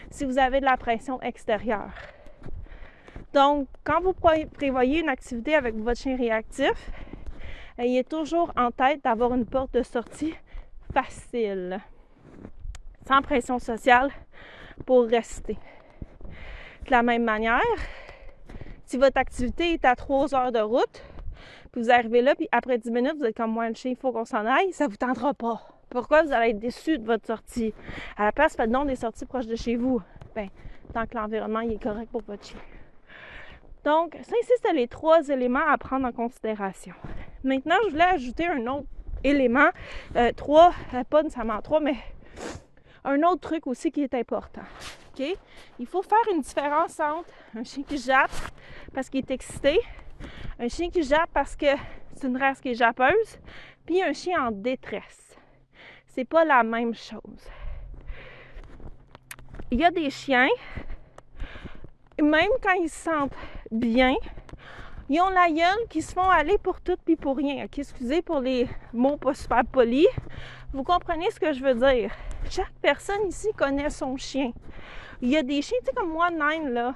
si 0.10 0.26
vous 0.26 0.38
avez 0.38 0.60
de 0.60 0.66
la 0.66 0.76
pression 0.76 1.22
extérieure. 1.22 1.94
Donc, 3.36 3.68
quand 3.84 4.00
vous 4.00 4.14
prévoyez 4.14 5.02
une 5.02 5.10
activité 5.10 5.56
avec 5.56 5.76
votre 5.76 6.00
chien 6.00 6.16
réactif, 6.16 6.90
ayez 7.78 8.06
toujours 8.06 8.54
en 8.56 8.72
tête 8.72 9.04
d'avoir 9.04 9.34
une 9.34 9.46
porte 9.46 9.74
de 9.74 9.84
sortie 9.84 10.34
facile, 10.94 11.82
sans 13.06 13.22
pression 13.22 13.60
sociale 13.60 14.10
pour 14.86 15.04
rester. 15.04 15.58
De 16.86 16.92
la 16.92 17.04
même 17.04 17.26
manière, 17.26 17.60
si 18.86 18.96
votre 18.96 19.18
activité 19.18 19.74
est 19.74 19.84
à 19.84 19.98
3 19.98 20.34
heures 20.34 20.54
de 20.54 20.62
route, 20.62 21.04
puis 21.74 21.82
vous 21.82 21.92
arrivez 21.92 22.22
là, 22.22 22.36
puis 22.36 22.48
après 22.54 22.78
10 22.78 22.90
minutes, 22.90 23.18
vous 23.18 23.26
êtes 23.26 23.36
comme 23.36 23.52
moi, 23.52 23.68
le 23.68 23.76
chien, 23.76 23.92
il 23.92 23.98
faut 23.98 24.14
qu'on 24.14 24.24
s'en 24.24 24.46
aille, 24.46 24.72
ça 24.72 24.88
vous 24.88 24.96
tentera 24.96 25.34
pas. 25.34 25.62
Pourquoi 25.90 26.24
vous 26.24 26.32
allez 26.32 26.52
être 26.52 26.60
déçu 26.60 27.00
de 27.00 27.06
votre 27.06 27.28
sortie? 27.28 27.74
À 28.16 28.24
la 28.24 28.32
place, 28.32 28.56
faites 28.56 28.72
donc 28.72 28.88
des 28.88 28.96
sorties 28.96 29.26
proches 29.26 29.48
de 29.48 29.58
chez 29.58 29.76
vous. 29.76 30.02
Ben, 30.34 30.48
tant 30.94 31.06
que 31.06 31.18
l'environnement 31.18 31.60
est 31.60 31.84
correct 31.84 32.10
pour 32.10 32.22
votre 32.22 32.46
chien. 32.46 32.60
Donc, 33.86 34.18
ça 34.24 34.36
ici, 34.42 34.52
c'était 34.56 34.74
les 34.74 34.88
trois 34.88 35.30
éléments 35.30 35.68
à 35.68 35.78
prendre 35.78 36.08
en 36.08 36.12
considération. 36.12 36.96
Maintenant, 37.44 37.76
je 37.86 37.92
voulais 37.92 38.04
ajouter 38.04 38.48
un 38.48 38.66
autre 38.66 38.88
élément. 39.24 39.70
Euh, 40.16 40.32
trois, 40.34 40.74
euh, 40.96 41.04
pas 41.04 41.22
nécessairement 41.22 41.62
trois, 41.62 41.80
mais 41.80 41.96
un 43.04 43.22
autre 43.22 43.42
truc 43.42 43.68
aussi 43.68 43.92
qui 43.92 44.02
est 44.02 44.14
important. 44.16 44.64
Il 45.80 45.86
faut 45.86 46.02
faire 46.02 46.34
une 46.34 46.42
différence 46.42 47.00
entre 47.00 47.30
un 47.56 47.64
chien 47.64 47.84
qui 47.84 47.98
jappe 47.98 48.32
parce 48.94 49.10
qu'il 49.10 49.20
est 49.20 49.32
excité, 49.32 49.80
un 50.60 50.68
chien 50.68 50.90
qui 50.90 51.04
jappe 51.04 51.30
parce 51.32 51.56
que 51.56 51.68
c'est 52.16 52.28
une 52.28 52.38
race 52.38 52.60
qui 52.60 52.70
est 52.70 52.76
jappeuse, 52.76 53.40
puis 53.86 54.02
un 54.02 54.14
chien 54.14 54.48
en 54.48 54.52
détresse. 54.52 55.38
C'est 56.08 56.26
pas 56.26 56.44
la 56.44 56.64
même 56.64 56.94
chose. 56.94 57.50
Il 59.72 59.80
y 59.80 59.86
a 59.86 59.92
des 59.92 60.10
chiens, 60.10 60.50
même 62.22 62.52
quand 62.62 62.74
ils 62.74 62.90
se 62.90 63.04
sentent 63.04 63.36
bien, 63.76 64.16
ils 65.08 65.22
ont 65.22 65.30
la 65.30 65.50
gueule 65.50 65.88
qui 65.90 66.02
se 66.02 66.14
font 66.14 66.30
aller 66.30 66.58
pour 66.58 66.82
tout 66.82 66.98
puis 67.06 67.16
pour 67.16 67.38
rien. 67.38 67.68
Excusez 67.72 68.22
pour 68.24 68.40
les 68.40 68.68
mots 68.92 69.18
pas 69.18 69.36
super 69.36 69.64
polis. 69.64 70.08
Vous 70.74 70.84
comprenez 70.84 71.30
ce 71.30 71.40
que 71.40 71.54
je 71.54 71.64
veux 71.64 71.76
dire? 71.76 72.12
Chaque 72.50 72.74
personne 72.82 73.28
ici 73.28 73.50
connaît 73.56 73.90
son 73.92 74.18
chien. 74.18 74.52
Il 75.22 75.30
y 75.30 75.38
a 75.38 75.44
des 75.44 75.62
chiens, 75.62 75.78
tu 75.82 75.86
sais, 75.86 75.94
comme 75.94 76.12
moi, 76.12 76.30
Nine, 76.32 76.70
là. 76.70 76.96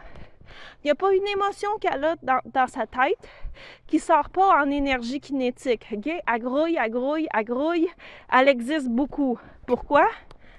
Il 0.83 0.87
n'y 0.87 0.91
a 0.91 0.95
pas 0.95 1.13
une 1.13 1.27
émotion 1.27 1.69
qu'elle 1.79 2.03
a 2.03 2.15
dans, 2.23 2.67
sa 2.67 2.87
tête 2.87 3.27
qui 3.85 3.99
sort 3.99 4.29
pas 4.29 4.61
en 4.61 4.69
énergie 4.69 5.19
kinétique. 5.19 5.85
Elle 5.91 6.41
grouille, 6.41 6.77
elle 6.81 6.91
grouille, 6.91 7.27
elle 7.33 7.45
grouille. 7.45 7.89
Elle 8.33 8.47
existe 8.47 8.89
beaucoup. 8.89 9.37
Pourquoi? 9.67 10.07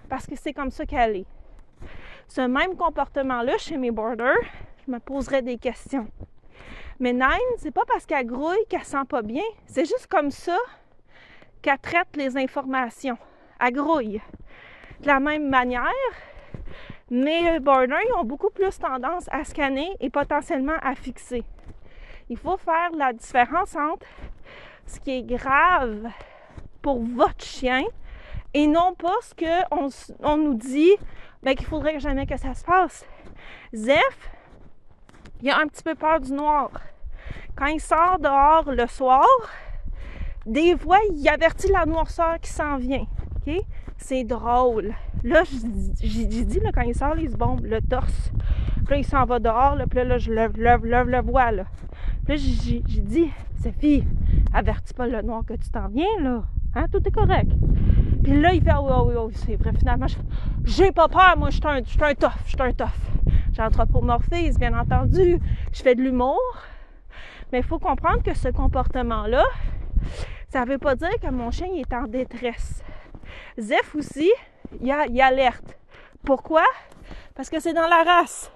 Parce 0.08 0.26
que 0.26 0.36
c'est 0.36 0.52
comme 0.52 0.70
ça 0.70 0.86
qu'elle 0.86 1.16
est. 1.16 1.26
Ce 2.28 2.40
même 2.42 2.76
comportement-là, 2.76 3.58
chez 3.58 3.76
mes 3.76 3.90
borders, 3.90 4.36
me 4.90 4.98
poserais 4.98 5.42
des 5.42 5.56
questions. 5.56 6.08
Mais 6.98 7.12
Nine, 7.12 7.56
c'est 7.58 7.70
pas 7.70 7.84
parce 7.86 8.04
qu'elle 8.04 8.26
grouille 8.26 8.66
qu'elle 8.68 8.84
sent 8.84 9.04
pas 9.08 9.22
bien. 9.22 9.44
C'est 9.66 9.86
juste 9.86 10.06
comme 10.06 10.30
ça 10.30 10.58
qu'elle 11.62 11.78
traite 11.78 12.14
les 12.16 12.36
informations. 12.36 13.16
Elle 13.58 13.72
grouille. 13.72 14.20
De 15.00 15.06
la 15.06 15.20
même 15.20 15.48
manière, 15.48 15.86
mes 17.10 17.58
borders 17.58 18.18
ont 18.18 18.24
beaucoup 18.24 18.50
plus 18.50 18.78
tendance 18.78 19.28
à 19.30 19.44
scanner 19.44 19.88
et 20.00 20.10
potentiellement 20.10 20.76
à 20.82 20.94
fixer. 20.94 21.42
Il 22.28 22.36
faut 22.36 22.58
faire 22.58 22.90
la 22.96 23.12
différence 23.12 23.74
entre 23.76 24.06
ce 24.86 25.00
qui 25.00 25.18
est 25.18 25.22
grave 25.22 26.08
pour 26.82 27.02
votre 27.02 27.44
chien 27.44 27.84
et 28.52 28.66
non 28.66 28.94
pas 28.94 29.14
ce 29.22 29.34
qu'on 29.34 29.88
on 30.22 30.36
nous 30.36 30.54
dit 30.54 30.96
qu'il 31.44 31.66
faudrait 31.66 31.98
jamais 31.98 32.26
que 32.26 32.36
ça 32.36 32.54
se 32.54 32.64
passe. 32.64 33.06
Zef, 33.74 34.30
il 35.42 35.50
a 35.50 35.58
un 35.58 35.66
petit 35.66 35.82
peu 35.82 35.94
peur 35.94 36.20
du 36.20 36.32
noir. 36.32 36.70
Quand 37.56 37.66
il 37.66 37.80
sort 37.80 38.18
dehors 38.18 38.70
le 38.70 38.86
soir, 38.86 39.26
des 40.46 40.76
fois, 40.76 40.98
il 41.14 41.28
avertit 41.28 41.70
la 41.70 41.86
noirceur 41.86 42.38
qui 42.40 42.50
s'en 42.50 42.76
vient. 42.76 43.06
C'est 43.96 44.24
drôle. 44.24 44.94
Là, 45.22 45.42
j'ai 46.02 46.24
dit, 46.24 46.60
là, 46.60 46.70
quand 46.72 46.82
il 46.82 46.94
sort, 46.94 47.18
il 47.18 47.30
se 47.30 47.36
bombe 47.36 47.64
le 47.64 47.80
torse. 47.80 48.32
Là, 48.88 48.96
il 48.96 49.04
s'en 49.04 49.24
va 49.24 49.38
dehors, 49.38 49.76
là, 49.76 49.86
puis 49.86 50.04
là, 50.04 50.18
je 50.18 50.32
le, 50.32 50.48
le, 50.56 51.04
le 51.04 51.20
vois, 51.20 51.52
là. 51.52 51.64
Là, 52.26 52.36
j'ai 52.36 52.80
dit, 52.80 53.30
Sophie, 53.62 54.04
avertis 54.52 54.94
pas 54.94 55.06
le 55.06 55.22
noir 55.22 55.42
que 55.46 55.54
tu 55.54 55.68
t'en 55.70 55.88
viens, 55.88 56.20
là. 56.20 56.44
Hein? 56.74 56.86
Tout 56.90 57.06
est 57.06 57.10
correct. 57.10 57.50
Puis 58.22 58.40
là, 58.40 58.52
il 58.52 58.62
fait, 58.62 58.72
oh, 58.78 59.04
oui, 59.06 59.14
oui, 59.26 59.32
c'est 59.34 59.56
vrai, 59.56 59.72
finalement, 59.78 60.06
j'ai 60.64 60.92
pas 60.92 61.08
peur, 61.08 61.34
moi, 61.36 61.50
je 61.50 61.56
suis 61.56 61.66
un, 61.66 61.78
un 61.78 61.82
je 61.82 61.90
suis 62.48 62.62
un 62.62 62.72
tough. 62.72 63.09
J'anthropomorphise, 63.60 64.58
bien 64.58 64.72
entendu. 64.72 65.38
Je 65.70 65.82
fais 65.82 65.94
de 65.94 66.00
l'humour. 66.00 66.40
Mais 67.52 67.58
il 67.58 67.64
faut 67.64 67.78
comprendre 67.78 68.22
que 68.22 68.32
ce 68.32 68.48
comportement-là, 68.48 69.44
ça 70.48 70.64
veut 70.64 70.78
pas 70.78 70.94
dire 70.94 71.20
que 71.22 71.28
mon 71.30 71.50
chien 71.50 71.68
est 71.76 71.92
en 71.92 72.04
détresse. 72.04 72.82
Zef 73.58 73.94
aussi, 73.94 74.32
il 74.80 75.20
alerte. 75.20 75.76
Pourquoi? 76.24 76.64
Parce 77.34 77.50
que 77.50 77.60
c'est 77.60 77.74
dans 77.74 77.86
la 77.86 78.02
race. 78.02 78.50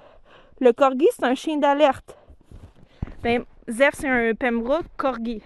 Le 0.58 0.72
corgi, 0.72 1.08
c'est 1.10 1.24
un 1.24 1.34
chien 1.34 1.58
d'alerte. 1.58 2.16
Ben, 3.22 3.44
Zef, 3.68 3.96
c'est 3.96 4.08
un 4.08 4.32
Pembroke 4.34 4.86
corgi. 4.96 5.42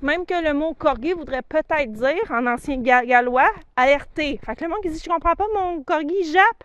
Même 0.00 0.24
que 0.24 0.40
le 0.40 0.54
mot 0.54 0.74
corgi 0.74 1.14
voudrait 1.14 1.42
peut-être 1.42 1.90
dire, 1.90 2.30
en 2.30 2.46
ancien 2.46 2.76
gallois, 2.80 3.50
alerter. 3.74 4.38
Fait 4.46 4.54
que 4.54 4.62
le 4.62 4.70
monde 4.70 4.82
qui 4.82 4.90
dit 4.90 5.02
Je 5.04 5.08
comprends 5.08 5.34
pas 5.34 5.46
mon 5.52 5.82
corgi 5.82 6.32
jappe, 6.32 6.62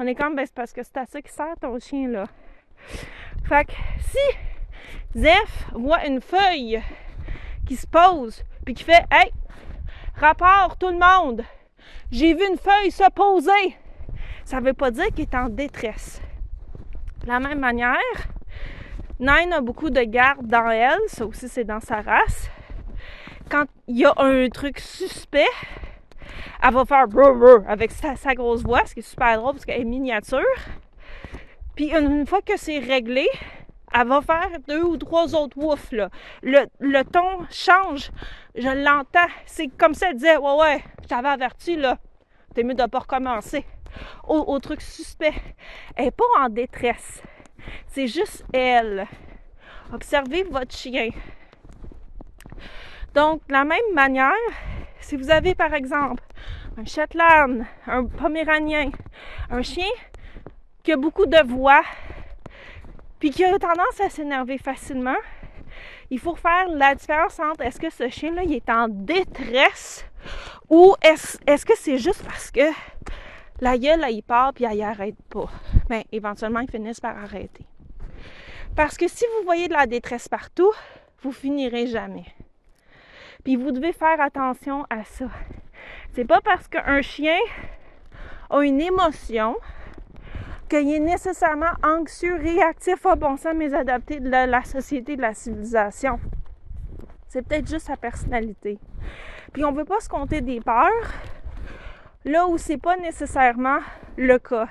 on 0.00 0.06
est 0.06 0.14
comme 0.14 0.34
ben, 0.34 0.46
c'est 0.46 0.54
parce 0.54 0.72
que 0.72 0.82
c'est 0.82 0.96
à 0.96 1.04
ça 1.04 1.20
qui 1.20 1.30
sert 1.30 1.54
ton 1.60 1.78
chien 1.78 2.08
là. 2.08 2.24
Fait 3.44 3.66
que 3.66 3.72
si 3.98 5.18
Zef 5.20 5.66
voit 5.74 6.06
une 6.06 6.22
feuille 6.22 6.80
qui 7.66 7.76
se 7.76 7.86
pose, 7.86 8.42
puis 8.64 8.72
qui 8.72 8.84
fait 8.84 9.04
Hey, 9.10 9.30
rapport 10.16 10.78
tout 10.78 10.88
le 10.88 10.98
monde, 10.98 11.42
j'ai 12.10 12.32
vu 12.32 12.40
une 12.48 12.56
feuille 12.56 12.90
se 12.90 13.10
poser, 13.10 13.76
ça 14.46 14.60
veut 14.60 14.72
pas 14.72 14.90
dire 14.90 15.08
qu'il 15.08 15.20
est 15.20 15.34
en 15.34 15.50
détresse. 15.50 16.22
De 17.22 17.28
la 17.28 17.38
même 17.38 17.58
manière, 17.58 17.98
Nine 19.18 19.52
a 19.52 19.60
beaucoup 19.60 19.90
de 19.90 20.00
garde 20.00 20.46
dans 20.46 20.70
elle, 20.70 20.98
ça 21.08 21.26
aussi 21.26 21.46
c'est 21.46 21.64
dans 21.64 21.80
sa 21.80 22.00
race 22.00 22.50
quand 23.50 23.66
il 23.88 23.98
y 23.98 24.04
a 24.06 24.14
un 24.16 24.48
truc 24.48 24.78
suspect, 24.78 25.44
elle 26.62 26.74
va 26.74 26.84
faire 26.84 27.08
brrr, 27.08 27.64
avec 27.68 27.90
sa, 27.90 28.34
grosse 28.34 28.62
voix, 28.62 28.84
ce 28.84 28.94
qui 28.94 29.00
est 29.00 29.08
super 29.08 29.38
drôle 29.38 29.52
parce 29.52 29.64
qu'elle 29.64 29.80
est 29.80 29.84
miniature. 29.84 30.40
Puis 31.74 31.92
une, 31.94 32.26
fois 32.26 32.42
que 32.42 32.56
c'est 32.56 32.78
réglé, 32.78 33.26
elle 33.94 34.08
va 34.08 34.20
faire 34.20 34.50
deux 34.68 34.82
ou 34.82 34.96
trois 34.96 35.34
autres 35.34 35.56
woufs. 35.56 35.92
Là. 35.92 36.10
Le, 36.42 37.02
ton 37.04 37.46
change. 37.50 38.10
Je 38.54 38.68
l'entends. 38.68 39.30
C'est 39.46 39.68
comme 39.68 39.94
ça, 39.94 40.08
elle 40.10 40.16
disait 40.16 40.36
Ouais, 40.36 40.56
ouais, 40.60 40.84
je 41.02 41.08
t'avais 41.08 41.28
averti, 41.28 41.76
là. 41.76 41.96
T'es 42.54 42.62
mieux 42.62 42.74
de 42.74 42.84
pas 42.86 42.98
recommencer. 42.98 43.64
Au, 44.28 44.38
au, 44.38 44.58
truc 44.58 44.82
suspect. 44.82 45.34
Elle 45.96 46.06
n'est 46.06 46.10
pas 46.10 46.24
en 46.38 46.48
détresse. 46.48 47.22
C'est 47.86 48.06
juste 48.06 48.44
elle. 48.52 49.06
Observez 49.92 50.42
votre 50.44 50.74
chien. 50.74 51.10
Donc, 53.14 53.46
de 53.48 53.52
la 53.52 53.64
même 53.64 53.92
manière, 53.92 54.32
si 55.00 55.16
vous 55.16 55.30
avez 55.30 55.54
par 55.54 55.74
exemple 55.74 56.22
un 56.76 56.84
Shetland, 56.84 57.64
un 57.86 58.04
Poméranien, 58.04 58.90
un 59.50 59.62
chien 59.62 59.90
qui 60.82 60.92
a 60.92 60.96
beaucoup 60.96 61.26
de 61.26 61.44
voix, 61.46 61.82
puis 63.18 63.30
qui 63.30 63.44
a 63.44 63.58
tendance 63.58 64.00
à 64.00 64.08
s'énerver 64.10 64.58
facilement, 64.58 65.16
il 66.10 66.18
faut 66.18 66.36
faire 66.36 66.68
la 66.68 66.94
différence 66.94 67.38
entre 67.38 67.62
est-ce 67.62 67.80
que 67.80 67.90
ce 67.90 68.08
chien-là 68.08 68.42
est 68.44 68.68
en 68.70 68.88
détresse 68.88 70.04
ou 70.68 70.94
est-ce 71.02 71.66
que 71.66 71.76
c'est 71.76 71.98
juste 71.98 72.24
parce 72.24 72.50
que 72.50 72.62
la 73.60 73.76
gueule, 73.76 74.00
là, 74.00 74.10
il 74.10 74.22
part 74.22 74.52
puis 74.54 74.64
il 74.70 74.82
arrête 74.82 75.20
pas. 75.28 75.50
Mais 75.88 75.98
ben, 75.98 76.04
éventuellement, 76.12 76.60
ils 76.60 76.70
finissent 76.70 77.00
par 77.00 77.16
arrêter. 77.16 77.66
Parce 78.74 78.96
que 78.96 79.08
si 79.08 79.24
vous 79.36 79.44
voyez 79.44 79.68
de 79.68 79.74
la 79.74 79.86
détresse 79.86 80.28
partout, 80.28 80.72
vous 81.22 81.32
finirez 81.32 81.86
jamais. 81.86 82.24
Puis 83.44 83.56
vous 83.56 83.72
devez 83.72 83.92
faire 83.92 84.20
attention 84.20 84.84
à 84.90 85.04
ça. 85.04 85.26
C'est 86.12 86.24
pas 86.24 86.40
parce 86.40 86.68
qu'un 86.68 87.02
chien 87.02 87.38
a 88.50 88.60
une 88.62 88.80
émotion 88.80 89.56
qu'il 90.68 90.92
est 90.92 91.00
nécessairement 91.00 91.72
anxieux, 91.82 92.36
réactif, 92.36 93.04
à 93.06 93.16
bon 93.16 93.36
sang, 93.36 93.54
mais 93.54 93.74
adapté 93.74 94.20
de 94.20 94.28
la, 94.28 94.62
société, 94.62 95.16
de 95.16 95.22
la 95.22 95.34
civilisation. 95.34 96.20
C'est 97.28 97.42
peut-être 97.42 97.68
juste 97.68 97.86
sa 97.86 97.96
personnalité. 97.96 98.78
Puis 99.52 99.64
on 99.64 99.72
veut 99.72 99.84
pas 99.84 100.00
se 100.00 100.08
compter 100.08 100.40
des 100.40 100.60
peurs 100.60 101.12
là 102.24 102.46
où 102.46 102.58
c'est 102.58 102.76
pas 102.76 102.96
nécessairement 102.96 103.78
le 104.16 104.38
cas. 104.38 104.68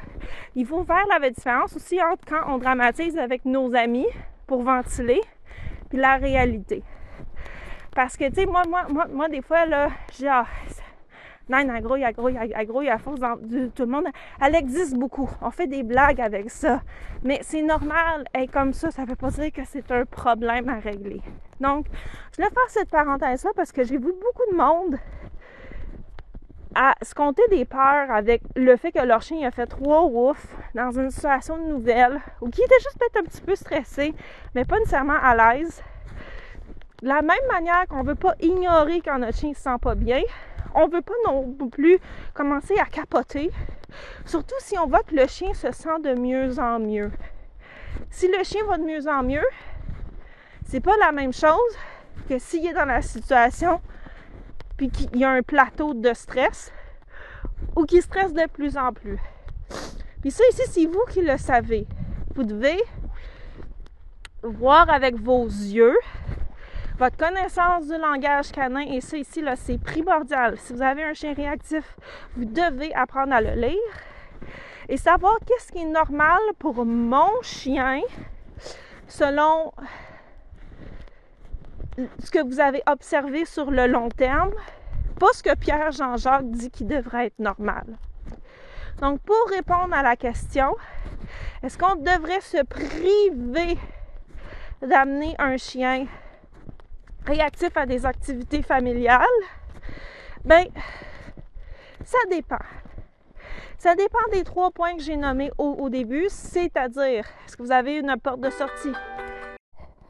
Il 0.55 0.65
faut 0.65 0.83
faire 0.83 1.05
la 1.09 1.29
différence 1.29 1.75
aussi 1.75 2.01
entre 2.01 2.25
quand 2.25 2.53
on 2.53 2.57
dramatise 2.57 3.17
avec 3.17 3.45
nos 3.45 3.73
amis 3.75 4.07
pour 4.47 4.63
ventiler, 4.63 5.21
puis 5.89 5.97
la 5.97 6.17
réalité. 6.17 6.83
Parce 7.95 8.15
que, 8.17 8.29
tu 8.29 8.35
sais, 8.35 8.45
moi, 8.45 8.63
moi, 8.69 8.83
moi, 8.89 9.07
moi, 9.11 9.29
des 9.29 9.41
fois, 9.41 9.65
là, 9.65 9.89
grouille, 11.81 12.03
elle 12.03 12.13
grouille, 12.13 12.37
elle 12.37 12.67
grouille, 12.67 12.89
à 12.89 12.97
force 12.97 13.19
de 13.19 13.67
tout 13.67 13.83
le 13.83 13.89
monde. 13.89 14.05
Elle 14.41 14.55
existe 14.55 14.95
beaucoup. 14.95 15.29
On 15.41 15.51
fait 15.51 15.67
des 15.67 15.83
blagues 15.83 16.21
avec 16.21 16.49
ça. 16.49 16.81
Mais 17.23 17.39
c'est 17.41 17.61
normal, 17.61 18.25
est 18.33 18.47
comme 18.47 18.73
ça. 18.73 18.91
Ça 18.91 19.03
ne 19.03 19.07
veut 19.07 19.15
pas 19.15 19.31
dire 19.31 19.51
que 19.51 19.61
c'est 19.65 19.91
un 19.91 20.05
problème 20.05 20.69
à 20.69 20.79
régler. 20.79 21.21
Donc, 21.59 21.87
je 22.31 22.37
voulais 22.37 22.53
faire 22.53 22.69
cette 22.69 22.89
parenthèse-là 22.89 23.51
parce 23.55 23.71
que 23.71 23.83
j'ai 23.83 23.97
vu 23.97 24.13
beaucoup 24.13 24.51
de 24.51 24.55
monde 24.55 24.97
à 26.75 26.93
se 27.01 27.15
compter 27.15 27.41
des 27.49 27.65
peurs 27.65 28.11
avec 28.11 28.43
le 28.55 28.77
fait 28.77 28.91
que 28.91 29.03
leur 29.03 29.21
chien 29.21 29.45
a 29.47 29.51
fait 29.51 29.65
trois 29.65 30.03
ouf 30.05 30.55
dans 30.75 30.91
une 30.91 31.09
situation 31.09 31.57
nouvelle 31.57 32.21
ou 32.41 32.49
qui 32.49 32.61
était 32.61 32.79
juste 32.79 32.97
peut-être 32.99 33.25
un 33.25 33.27
petit 33.27 33.41
peu 33.41 33.55
stressé, 33.55 34.13
mais 34.53 34.65
pas 34.65 34.77
nécessairement 34.77 35.17
à 35.21 35.35
l'aise. 35.35 35.83
De 37.01 37.07
la 37.07 37.21
même 37.21 37.37
manière 37.49 37.87
qu'on 37.87 38.03
ne 38.03 38.09
veut 38.09 38.15
pas 38.15 38.35
ignorer 38.41 39.01
quand 39.01 39.19
notre 39.19 39.37
chien 39.37 39.49
ne 39.49 39.55
se 39.55 39.61
sent 39.61 39.77
pas 39.81 39.95
bien, 39.95 40.21
on 40.75 40.87
veut 40.87 41.01
pas 41.01 41.13
non 41.25 41.53
plus 41.71 41.97
commencer 42.33 42.77
à 42.77 42.85
capoter, 42.85 43.51
surtout 44.25 44.55
si 44.59 44.77
on 44.77 44.87
voit 44.87 45.03
que 45.03 45.15
le 45.15 45.27
chien 45.27 45.53
se 45.53 45.71
sent 45.71 45.99
de 46.03 46.13
mieux 46.13 46.59
en 46.59 46.79
mieux. 46.79 47.11
Si 48.09 48.27
le 48.27 48.43
chien 48.43 48.65
va 48.65 48.77
de 48.77 48.83
mieux 48.83 49.07
en 49.07 49.23
mieux, 49.23 49.45
c'est 50.65 50.81
pas 50.81 50.97
la 50.97 51.11
même 51.11 51.33
chose 51.33 51.77
que 52.27 52.37
s'il 52.37 52.65
est 52.67 52.73
dans 52.73 52.85
la 52.85 53.01
situation 53.01 53.81
puis 54.77 54.89
qu'il 54.89 55.15
y 55.17 55.23
a 55.23 55.29
un 55.29 55.41
plateau 55.41 55.93
de 55.93 56.13
stress 56.13 56.71
ou 57.75 57.85
qu'il 57.85 58.01
stresse 58.01 58.33
de 58.33 58.47
plus 58.47 58.77
en 58.77 58.93
plus. 58.93 59.19
Puis 60.21 60.31
ça 60.31 60.43
ici, 60.51 60.61
c'est 60.67 60.85
vous 60.85 61.03
qui 61.09 61.21
le 61.21 61.37
savez. 61.37 61.87
Vous 62.35 62.43
devez 62.43 62.81
voir 64.43 64.89
avec 64.89 65.15
vos 65.15 65.45
yeux 65.45 65.97
votre 66.99 67.15
connaissance 67.15 67.87
du 67.87 67.97
langage 67.97 68.51
canin, 68.51 68.81
et 68.81 68.99
ça 68.99 69.15
ici, 69.15 69.41
là, 69.41 69.55
c'est 69.55 69.77
primordial. 69.77 70.57
Si 70.57 70.73
vous 70.73 70.81
avez 70.81 71.05
un 71.05 71.13
chien 71.13 71.33
réactif, 71.33 71.95
vous 72.35 72.43
devez 72.43 72.93
apprendre 72.93 73.33
à 73.33 73.39
le 73.39 73.51
lire 73.51 73.77
et 74.89 74.97
savoir 74.97 75.37
qu'est-ce 75.45 75.71
qui 75.71 75.79
est 75.79 75.85
normal 75.85 76.39
pour 76.59 76.85
mon 76.85 77.41
chien 77.41 78.01
selon 79.07 79.71
ce 82.21 82.29
que 82.29 82.43
vous 82.45 82.59
avez 82.59 82.83
observé 82.85 83.45
sur 83.45 83.71
le 83.71 83.87
long 83.87 84.09
terme, 84.09 84.51
pas 85.19 85.31
ce 85.33 85.41
que 85.41 85.55
Pierre 85.55 85.91
Jean-Jacques 85.91 86.51
dit 86.51 86.69
qui 86.69 86.83
devrait 86.83 87.27
être 87.27 87.39
normal. 87.39 87.97
Donc, 88.99 89.21
pour 89.21 89.49
répondre 89.49 89.93
à 89.93 90.03
la 90.03 90.17
question, 90.17 90.75
est-ce 91.63 91.77
qu'on 91.77 91.95
devrait 91.95 92.41
se 92.41 92.61
priver 92.63 93.77
d'amener 94.81 95.35
un 95.39 95.55
chien 95.55 96.07
réactif 97.29 97.77
à 97.77 97.85
des 97.85 98.05
activités 98.05 98.61
familiales? 98.61 99.25
Ben, 100.43 100.65
ça 102.03 102.17
dépend. 102.29 102.59
Ça 103.77 103.95
dépend 103.95 104.19
des 104.33 104.43
trois 104.43 104.71
points 104.71 104.97
que 104.97 105.03
j'ai 105.03 105.15
nommés 105.15 105.51
au, 105.57 105.77
au 105.79 105.89
début, 105.89 106.27
c'est-à-dire, 106.27 107.23
est-ce 107.45 107.55
que 107.55 107.63
vous 107.63 107.71
avez 107.71 107.97
une 107.99 108.13
porte 108.21 108.41
de 108.41 108.49
sortie? 108.49 108.91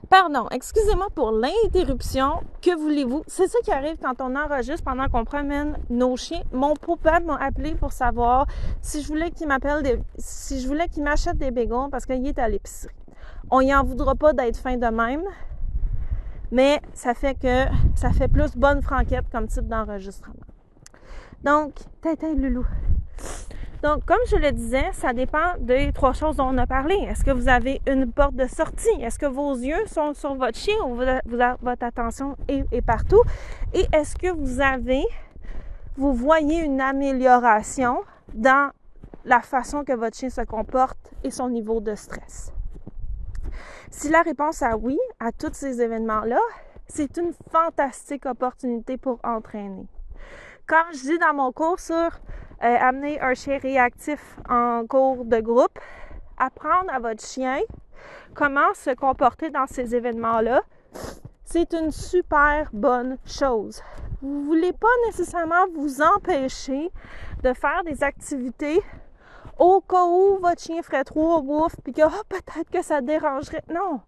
Pardon, 0.10 0.48
excusez-moi 0.50 1.10
pour 1.14 1.32
l'interruption. 1.32 2.42
Que 2.64 2.76
voulez-vous? 2.76 3.22
C'est 3.28 3.48
ça 3.48 3.60
qui 3.64 3.72
arrive 3.72 3.98
quand 4.02 4.22
on 4.22 4.36
enregistre 4.36 4.84
pendant 4.84 5.08
qu'on 5.08 5.24
promène 5.24 5.78
nos 5.92 6.18
chiens. 6.18 6.42
Mon 6.52 6.74
papa 6.74 7.20
m'a 7.20 7.36
appelé 7.36 7.76
pour 7.76 7.92
savoir 7.92 8.48
si 8.82 9.04
je 9.04 9.08
voulais 9.08 9.30
qu'il 9.30 9.48
m'appelle 9.48 9.84
des... 9.84 10.00
si 10.18 10.62
je 10.62 10.68
voulais 10.68 10.88
qu'il 10.88 11.04
m'achète 11.04 11.38
des 11.38 11.52
bégons 11.52 11.92
parce 11.92 12.08
qu'il 12.08 12.26
est 12.26 12.40
à 12.40 12.50
l'épicerie. 12.50 12.96
On 13.52 13.62
y 13.62 13.72
en 13.72 13.84
voudra 13.84 14.16
pas 14.16 14.34
d'être 14.34 14.58
fin 14.58 14.78
de 14.78 14.88
même, 14.88 15.24
mais 16.52 16.82
ça 16.94 17.14
fait 17.14 17.36
que 17.36 17.66
ça 17.96 18.12
fait 18.12 18.28
plus 18.28 18.56
bonne 18.56 18.82
franquette 18.82 19.26
comme 19.32 19.48
type 19.48 19.68
d'enregistrement. 19.68 20.36
Donc, 21.44 21.74
Tintin 22.02 22.36
Loulou. 22.36 22.66
Donc, 23.82 24.04
comme 24.06 24.20
je 24.28 24.36
le 24.36 24.52
disais, 24.52 24.90
ça 24.92 25.14
dépend 25.14 25.56
des 25.58 25.94
trois 25.94 26.12
choses 26.12 26.36
dont 26.36 26.48
on 26.48 26.58
a 26.58 26.68
parlé. 26.68 26.96
Est-ce 26.96 27.24
que 27.24 27.32
vous 27.32 27.48
avez 27.48 27.80
une 27.88 28.12
porte 28.12 28.36
de 28.36 28.46
sortie? 28.46 28.90
Est-ce 29.00 29.18
que 29.18 29.26
vos 29.26 29.54
yeux 29.56 29.86
sont 29.88 30.14
sur 30.14 30.36
votre 30.36 30.58
chien 30.58 30.76
ou 30.86 30.96
votre 30.96 31.84
attention 31.84 32.36
est, 32.50 32.82
partout? 32.82 33.22
Et 33.74 33.86
est-ce 33.94 34.18
que 34.18 34.28
vous 34.28 34.60
avez, 34.60 35.04
vous 35.96 36.14
voyez 36.14 36.60
une 36.62 36.82
amélioration 36.82 38.02
dans 38.34 38.72
la 39.24 39.40
façon 39.40 39.86
que 39.86 39.94
votre 39.94 40.18
chien 40.18 40.30
se 40.30 40.42
comporte 40.42 41.14
et 41.24 41.32
son 41.32 41.50
niveau 41.50 41.80
de 41.80 41.96
stress? 41.96 42.52
Si 43.92 44.10
la 44.10 44.22
réponse 44.22 44.62
est 44.62 44.74
oui 44.74 44.98
à 45.20 45.32
tous 45.32 45.54
ces 45.54 45.82
événements-là, 45.82 46.40
c'est 46.88 47.18
une 47.18 47.34
fantastique 47.52 48.26
opportunité 48.26 48.98
pour 48.98 49.20
entraîner. 49.24 49.88
Comme 50.68 50.94
je 50.94 51.00
dis 51.00 51.18
dans 51.18 51.34
mon 51.34 51.52
cours 51.52 51.80
sur 51.80 51.96
euh, 51.96 52.10
amener 52.62 53.20
un 53.22 53.34
chien 53.34 53.58
réactif 53.58 54.38
en 54.50 54.86
cours 54.88 55.26
de 55.26 55.40
groupe, 55.40 55.80
apprendre 56.38 56.92
à 56.92 57.00
votre 57.00 57.26
chien 57.26 57.60
comment 58.34 58.74
se 58.74 58.92
comporter 58.92 59.50
dans 59.50 59.68
ces 59.68 59.96
événements-là, 59.96 60.62
c'est 61.44 61.74
une 61.74 61.92
super 61.92 62.70
bonne 62.74 63.18
chose. 63.26 63.82
Vous 64.22 64.42
ne 64.42 64.46
voulez 64.46 64.74
pas 64.74 64.88
nécessairement 65.08 65.68
vous 65.74 66.02
empêcher 66.02 66.92
de 67.44 67.54
faire 67.54 67.84
des 67.86 68.04
activités 68.04 68.82
au 69.60 69.82
cas 69.82 70.06
où 70.06 70.40
votre 70.42 70.62
chien 70.62 70.82
ferait 70.82 71.04
trois 71.04 71.40
wouf 71.40 71.76
puis 71.84 71.94
que 71.94 72.02
oh, 72.06 72.24
peut-être 72.28 72.70
que 72.72 72.82
ça 72.82 73.02
dérangerait. 73.02 73.64
Non. 73.72 74.02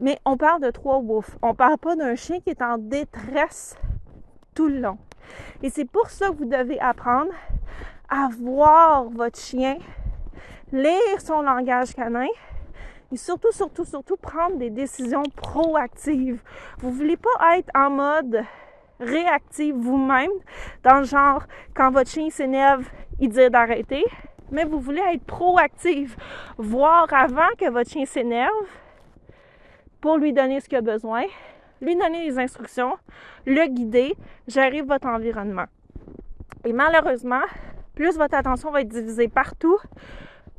Mais 0.00 0.18
on 0.24 0.36
parle 0.36 0.60
de 0.60 0.70
trois 0.70 0.98
wouf. 0.98 1.36
On 1.42 1.54
parle 1.54 1.78
pas 1.78 1.96
d'un 1.96 2.14
chien 2.14 2.40
qui 2.40 2.50
est 2.50 2.62
en 2.62 2.78
détresse 2.78 3.76
tout 4.54 4.68
le 4.68 4.78
long. 4.78 4.98
Et 5.62 5.70
c'est 5.70 5.84
pour 5.84 6.10
ça 6.10 6.28
que 6.28 6.34
vous 6.34 6.44
devez 6.44 6.78
apprendre 6.80 7.32
à 8.08 8.28
voir 8.38 9.04
votre 9.04 9.38
chien, 9.38 9.78
lire 10.70 11.20
son 11.20 11.40
langage 11.40 11.94
canin 11.94 12.28
et 13.10 13.16
surtout, 13.16 13.52
surtout, 13.52 13.84
surtout 13.84 14.16
prendre 14.16 14.56
des 14.56 14.70
décisions 14.70 15.22
proactives. 15.36 16.42
Vous 16.78 16.90
voulez 16.90 17.16
pas 17.16 17.58
être 17.58 17.70
en 17.74 17.90
mode 17.90 18.42
réactif 19.00 19.74
vous-même, 19.74 20.30
dans 20.82 20.98
le 20.98 21.04
genre, 21.04 21.44
quand 21.74 21.90
votre 21.90 22.10
chien 22.10 22.30
s'énerve, 22.30 22.88
il 23.20 23.28
dit 23.28 23.50
d'arrêter, 23.50 24.04
mais 24.52 24.64
vous 24.64 24.78
voulez 24.78 25.02
être 25.14 25.24
proactif, 25.24 26.16
voir 26.58 27.06
avant 27.12 27.48
que 27.58 27.68
votre 27.70 27.90
chien 27.90 28.04
s'énerve 28.04 28.52
pour 30.00 30.18
lui 30.18 30.32
donner 30.32 30.60
ce 30.60 30.68
qu'il 30.68 30.78
a 30.78 30.82
besoin, 30.82 31.24
lui 31.80 31.96
donner 31.96 32.24
les 32.24 32.38
instructions, 32.38 32.96
le 33.46 33.66
guider, 33.66 34.14
gérer 34.46 34.82
votre 34.82 35.08
environnement. 35.08 35.66
Et 36.64 36.72
malheureusement, 36.72 37.42
plus 37.94 38.16
votre 38.16 38.36
attention 38.36 38.70
va 38.70 38.82
être 38.82 38.88
divisée 38.88 39.28
partout, 39.28 39.78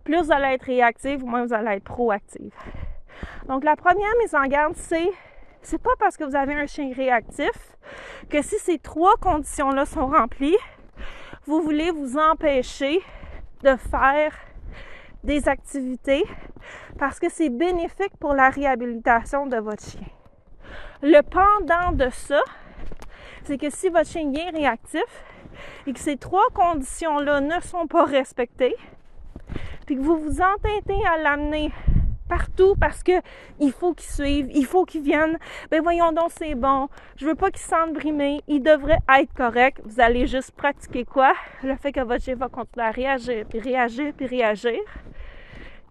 plus 0.03 0.21
vous 0.21 0.31
allez 0.31 0.55
être 0.55 0.65
réactive, 0.65 1.23
moins 1.23 1.45
vous 1.45 1.53
allez 1.53 1.77
être 1.77 1.83
proactive. 1.83 2.53
Donc 3.47 3.63
la 3.63 3.75
première 3.75 4.13
mise 4.21 4.35
en 4.35 4.45
garde, 4.47 4.75
c'est 4.75 5.09
c'est 5.61 5.81
pas 5.81 5.91
parce 5.97 6.17
que 6.17 6.25
vous 6.25 6.35
avez 6.35 6.53
un 6.55 6.65
chien 6.65 6.91
réactif 6.93 7.77
que 8.29 8.41
si 8.41 8.59
ces 8.59 8.79
trois 8.79 9.15
conditions-là 9.15 9.85
sont 9.85 10.07
remplies, 10.07 10.57
vous 11.45 11.61
voulez 11.61 11.89
vous 11.91 12.17
empêcher 12.17 13.01
de 13.63 13.75
faire 13.75 14.33
des 15.23 15.47
activités 15.47 16.23
parce 16.99 17.19
que 17.19 17.29
c'est 17.29 17.49
bénéfique 17.49 18.15
pour 18.19 18.33
la 18.33 18.49
réhabilitation 18.49 19.47
de 19.47 19.57
votre 19.57 19.83
chien. 19.83 20.07
Le 21.01 21.21
pendant 21.21 21.91
de 21.93 22.09
ça, 22.09 22.41
c'est 23.43 23.57
que 23.57 23.69
si 23.69 23.89
votre 23.89 24.09
chien 24.09 24.31
est 24.33 24.49
réactif, 24.49 25.03
et 25.85 25.93
que 25.93 25.99
ces 25.99 26.17
trois 26.17 26.49
conditions-là 26.53 27.41
ne 27.41 27.59
sont 27.61 27.87
pas 27.87 28.05
respectées, 28.05 28.75
puis 29.85 29.95
que 29.95 30.01
vous 30.01 30.17
vous 30.17 30.41
entêtez 30.41 30.99
à 31.07 31.17
l'amener 31.17 31.71
partout 32.27 32.75
parce 32.79 33.03
que 33.03 33.11
il 33.59 33.71
faut 33.71 33.93
qu'il 33.93 34.09
suive, 34.09 34.49
il 34.53 34.65
faut 34.65 34.85
qu'il 34.85 35.01
vienne. 35.01 35.37
Ben 35.71 35.81
voyons 35.81 36.11
donc, 36.11 36.31
c'est 36.31 36.55
bon. 36.55 36.89
Je 37.17 37.25
veux 37.25 37.35
pas 37.35 37.51
qu'il 37.51 37.61
se 37.61 37.69
sente 37.69 37.93
brimé. 37.93 38.41
Il 38.47 38.61
devrait 38.61 38.99
être 39.19 39.33
correct. 39.33 39.79
Vous 39.83 39.99
allez 39.99 40.27
juste 40.27 40.51
pratiquer 40.51 41.05
quoi? 41.05 41.33
Le 41.63 41.75
fait 41.75 41.91
que 41.91 42.01
votre 42.01 42.23
chien 42.23 42.35
va 42.35 42.49
continuer 42.49 42.85
à 42.85 42.91
réagir, 42.91 43.45
puis 43.47 43.59
réagir, 43.59 44.13
puis 44.15 44.25
réagir. 44.25 44.79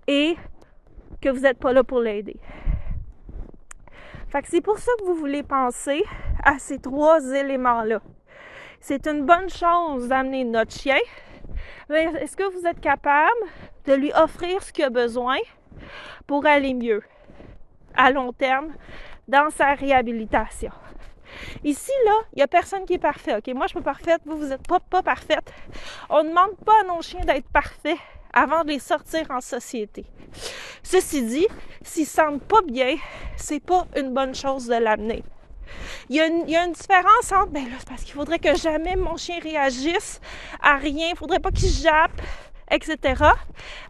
Et 0.07 0.37
que 1.21 1.29
vous 1.29 1.41
n'êtes 1.41 1.59
pas 1.59 1.73
là 1.73 1.85
pour 1.85 2.01
l'aider. 2.01 2.37
Fait 4.29 4.43
que 4.43 4.49
c'est 4.49 4.61
pour 4.61 4.79
ça 4.79 4.91
que 4.99 5.05
vous 5.05 5.15
voulez 5.15 5.43
penser 5.43 6.03
à 6.43 6.59
ces 6.59 6.79
trois 6.79 7.23
éléments-là 7.33 8.01
c'est 8.83 9.07
une 9.07 9.25
bonne 9.25 9.49
chose 9.49 10.09
d'amener 10.09 10.45
notre 10.45 10.73
chien. 10.73 10.99
Mais 11.89 12.05
est-ce 12.21 12.37
que 12.37 12.53
vous 12.53 12.67
êtes 12.67 12.81
capable 12.81 13.31
de 13.87 13.95
lui 13.95 14.13
offrir 14.15 14.61
ce 14.63 14.73
qu'il 14.73 14.85
a 14.85 14.91
besoin? 14.91 15.39
Pour 16.27 16.47
aller 16.47 16.75
mieux 16.75 17.03
à 17.95 18.11
long 18.11 18.33
terme 18.33 18.73
dans 19.29 19.51
sa 19.51 19.75
réhabilitation? 19.75 20.73
Ici, 21.65 21.93
là, 22.05 22.13
il 22.33 22.37
n'y 22.37 22.43
a 22.43 22.49
personne 22.49 22.85
qui 22.85 22.95
est 22.95 22.99
parfait. 22.99 23.41
Moi, 23.55 23.67
je 23.67 23.69
suis 23.69 23.81
pas 23.81 23.93
parfaite. 23.93 24.21
Vous, 24.27 24.37
vous 24.37 24.47
n'êtes 24.47 24.67
pas, 24.67 24.81
pas 24.81 25.03
parfaite. 25.03 25.53
On 26.11 26.23
ne 26.23 26.29
demande 26.29 26.57
pas 26.65 26.81
à 26.83 26.95
nos 26.95 27.01
chiens 27.03 27.25
d'être 27.25 27.49
parfaits 27.49 27.99
avant 28.33 28.65
de 28.65 28.69
les 28.69 28.79
sortir 28.79 29.27
en 29.31 29.41
société. 29.41 30.05
Ceci 30.83 31.23
dit, 31.23 31.47
s'ils 31.83 32.07
sentent 32.07 32.43
pas 32.43 32.63
bien, 32.63 32.97
c'est 33.37 33.61
pas 33.61 33.87
une 33.97 34.13
bonne 34.15 34.35
chose 34.35 34.67
de 34.67 34.75
l'amener. 34.75 35.23
Il 36.09 36.17
y, 36.17 36.21
a 36.21 36.27
une, 36.27 36.73
différence 36.73 37.33
entre, 37.33 37.51
ben 37.51 37.65
parce 37.89 38.03
qu'il 38.03 38.15
faudrait 38.15 38.39
que 38.39 38.55
jamais 38.57 38.97
mon 38.97 39.17
chien 39.17 39.39
réagisse 39.41 40.21
à 40.61 40.77
rien, 40.77 41.09
il 41.11 41.17
faudrait 41.17 41.41
pas 41.41 41.51
qu'il 41.51 41.69
jappe, 41.69 42.21
etc. 42.73 43.23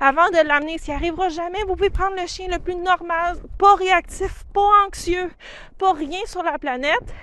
Avant 0.00 0.28
de 0.30 0.46
l'amener, 0.46 0.78
s'il 0.78 0.94
arrivera 0.94 1.28
jamais, 1.28 1.60
vous 1.62 1.76
pouvez 1.76 1.90
prendre 1.90 2.16
le 2.20 2.26
chien 2.26 2.48
le 2.48 2.58
plus 2.58 2.74
normal, 2.74 3.38
pas 3.58 3.74
réactif, 3.76 4.44
pas 4.52 4.68
anxieux, 4.86 5.30
pas 5.78 5.92
rien 5.92 6.20
sur 6.26 6.42
la 6.42 6.58
planète. 6.58 7.14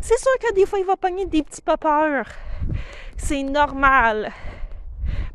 C'est 0.00 0.18
sûr 0.18 0.32
que 0.40 0.54
des 0.54 0.66
fois, 0.66 0.78
il 0.78 0.84
va 0.84 0.96
pogner 0.96 1.26
des 1.26 1.42
petits 1.42 1.62
peurs. 1.62 2.26
C'est 3.16 3.42
normal. 3.42 4.32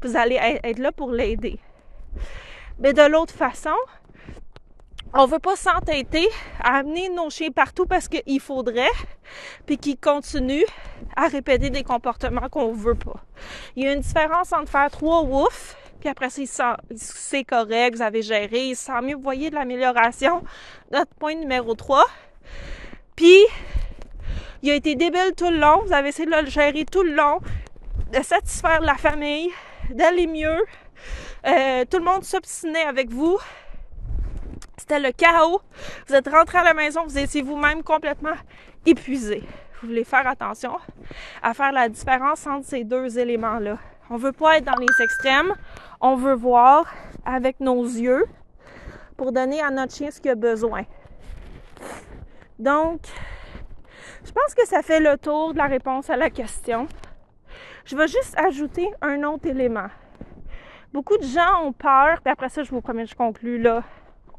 Vous 0.02 0.16
allez 0.16 0.40
être 0.64 0.80
là 0.80 0.92
pour 0.92 1.12
l'aider. 1.12 1.60
Mais 2.80 2.94
de 2.94 3.04
l'autre 3.04 3.34
façon, 3.34 3.76
on 5.14 5.26
veut 5.26 5.40
pas 5.40 5.56
s'entêter 5.56 6.28
à 6.64 6.78
amener 6.78 7.10
nos 7.10 7.30
chiens 7.30 7.52
partout 7.52 7.86
parce 7.86 8.08
qu'il 8.08 8.40
faudrait, 8.40 8.88
puis 9.66 9.78
qu'ils 9.78 9.98
continuent 9.98 10.66
à 11.16 11.28
répéter 11.28 11.70
des 11.70 11.84
comportements 11.84 12.50
qu'on 12.50 12.72
veut 12.72 12.96
pas. 12.96 13.24
Il 13.76 13.84
y 13.84 13.88
a 13.88 13.94
une 13.94 14.00
différence 14.00 14.54
entre 14.54 14.72
faire 14.72 14.90
trois 14.90 15.24
woufs, 15.24 15.76
puis 16.00 16.10
après 16.10 16.30
c'est 16.30 17.44
correct, 17.44 17.96
vous 17.96 18.02
avez 18.02 18.22
géré, 18.22 18.68
il 18.68 18.76
sent 18.76 19.02
mieux, 19.04 19.16
vous 19.16 19.22
voyez 19.22 19.50
de 19.50 19.56
l'amélioration. 19.56 20.44
Notre 20.92 21.14
point 21.16 21.36
numéro 21.36 21.76
3. 21.76 22.06
Puis, 23.16 23.46
il 24.64 24.72
a 24.72 24.76
été 24.76 24.96
débile 24.96 25.34
tout 25.36 25.50
le 25.50 25.58
long, 25.58 25.84
vous 25.86 25.94
avez 25.94 26.10
essayé 26.10 26.26
de 26.30 26.36
le 26.36 26.50
gérer 26.50 26.86
tout 26.86 27.04
le 27.04 27.14
long, 27.14 27.40
de 28.12 28.24
satisfaire 28.24 28.82
la 28.82 28.96
famille, 28.96 29.50
d'aller 29.90 30.28
mieux. 30.28 30.60
Euh, 31.46 31.86
tout 31.90 31.98
le 31.98 32.04
monde 32.04 32.24
s'obstinait 32.24 32.86
avec 32.86 33.10
vous. 33.10 33.38
Le 35.00 35.12
chaos. 35.14 35.62
Vous 36.08 36.16
êtes 36.16 36.28
rentré 36.28 36.58
à 36.58 36.64
la 36.64 36.74
maison, 36.74 37.06
vous 37.06 37.18
étiez 37.18 37.42
vous-même 37.42 37.82
complètement 37.82 38.36
épuisé. 38.86 39.42
Vous 39.82 39.88
voulez 39.88 40.04
faire 40.04 40.28
attention 40.28 40.78
à 41.42 41.54
faire 41.54 41.72
la 41.72 41.88
différence 41.88 42.46
entre 42.46 42.66
ces 42.66 42.84
deux 42.84 43.18
éléments-là. 43.18 43.78
On 44.10 44.18
veut 44.18 44.34
pas 44.34 44.58
être 44.58 44.66
dans 44.66 44.78
les 44.78 45.02
extrêmes. 45.02 45.54
On 46.02 46.16
veut 46.16 46.34
voir 46.34 46.86
avec 47.26 47.62
nos 47.62 47.84
yeux 47.84 48.26
pour 49.16 49.32
donner 49.32 49.62
à 49.62 49.70
notre 49.70 49.96
chien 49.96 50.12
ce 50.12 50.20
qu'il 50.20 50.32
a 50.32 50.36
besoin. 50.36 50.84
Donc, 52.60 53.02
je 54.26 54.32
pense 54.32 54.54
que 54.54 54.68
ça 54.68 54.82
fait 54.82 55.00
le 55.00 55.18
tour 55.18 55.54
de 55.54 55.58
la 55.58 55.68
réponse 55.68 56.10
à 56.10 56.18
la 56.18 56.30
question. 56.30 56.88
Je 57.86 57.96
vais 57.96 58.08
juste 58.08 58.38
ajouter 58.38 58.92
un 59.02 59.24
autre 59.24 59.48
élément. 59.48 59.88
Beaucoup 60.92 61.18
de 61.18 61.24
gens 61.24 61.64
ont 61.64 61.72
peur, 61.72 62.20
puis 62.22 62.32
après 62.32 62.50
ça, 62.50 62.64
je 62.64 62.72
vous 62.72 62.82
promets, 62.82 63.06
je 63.06 63.16
conclue 63.16 63.62
là 63.62 63.84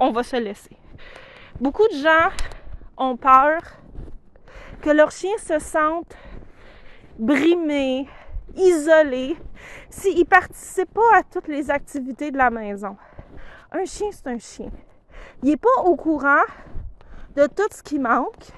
on 0.02 0.10
va 0.10 0.24
se 0.24 0.34
laisser. 0.34 0.76
Beaucoup 1.60 1.86
de 1.86 1.94
gens 1.94 2.30
ont 2.96 3.16
peur 3.16 3.60
que 4.80 4.90
leurs 4.90 5.12
chiens 5.12 5.38
se 5.38 5.60
sentent 5.60 6.16
brimés, 7.20 8.08
isolés, 8.56 9.36
s'ils 9.90 10.18
ne 10.18 10.24
participent 10.24 10.92
pas 10.92 11.18
à 11.18 11.22
toutes 11.22 11.46
les 11.46 11.70
activités 11.70 12.32
de 12.32 12.36
la 12.36 12.50
maison. 12.50 12.96
Un 13.70 13.84
chien, 13.84 14.08
c'est 14.10 14.26
un 14.26 14.38
chien. 14.38 14.70
Il 15.44 15.50
n'est 15.50 15.56
pas 15.56 15.82
au 15.84 15.94
courant 15.94 16.46
de 17.36 17.46
tout 17.46 17.68
ce 17.70 17.80
qui 17.80 18.00
manque. 18.00 18.48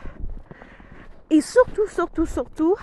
Et 1.28 1.42
surtout, 1.42 1.86
surtout, 1.88 2.24
surtout, 2.24 2.74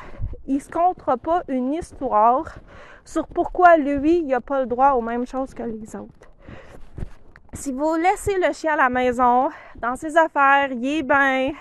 il 0.46 0.56
ne 0.56 0.60
se 0.60 0.70
comptera 0.70 1.18
pas 1.18 1.42
une 1.48 1.74
histoire 1.74 2.60
sur 3.04 3.26
pourquoi 3.28 3.78
lui, 3.78 4.20
il 4.20 4.28
n'a 4.28 4.40
pas 4.40 4.60
le 4.62 4.68
droit 4.68 4.92
aux 4.92 5.02
mêmes 5.02 5.26
choses 5.26 5.56
que 5.56 5.64
les 5.64 5.96
autres 5.96 6.31
si 7.54 7.72
vous 7.72 7.96
laissez 7.96 8.38
le 8.38 8.54
chien 8.54 8.74
à 8.74 8.78
la 8.78 8.90
maison, 8.90 9.50
dans 9.76 9.96
ses 9.96 10.16
affaires, 10.16 10.72
il 10.72 10.86
est 10.86 11.04
bien, 11.04 11.52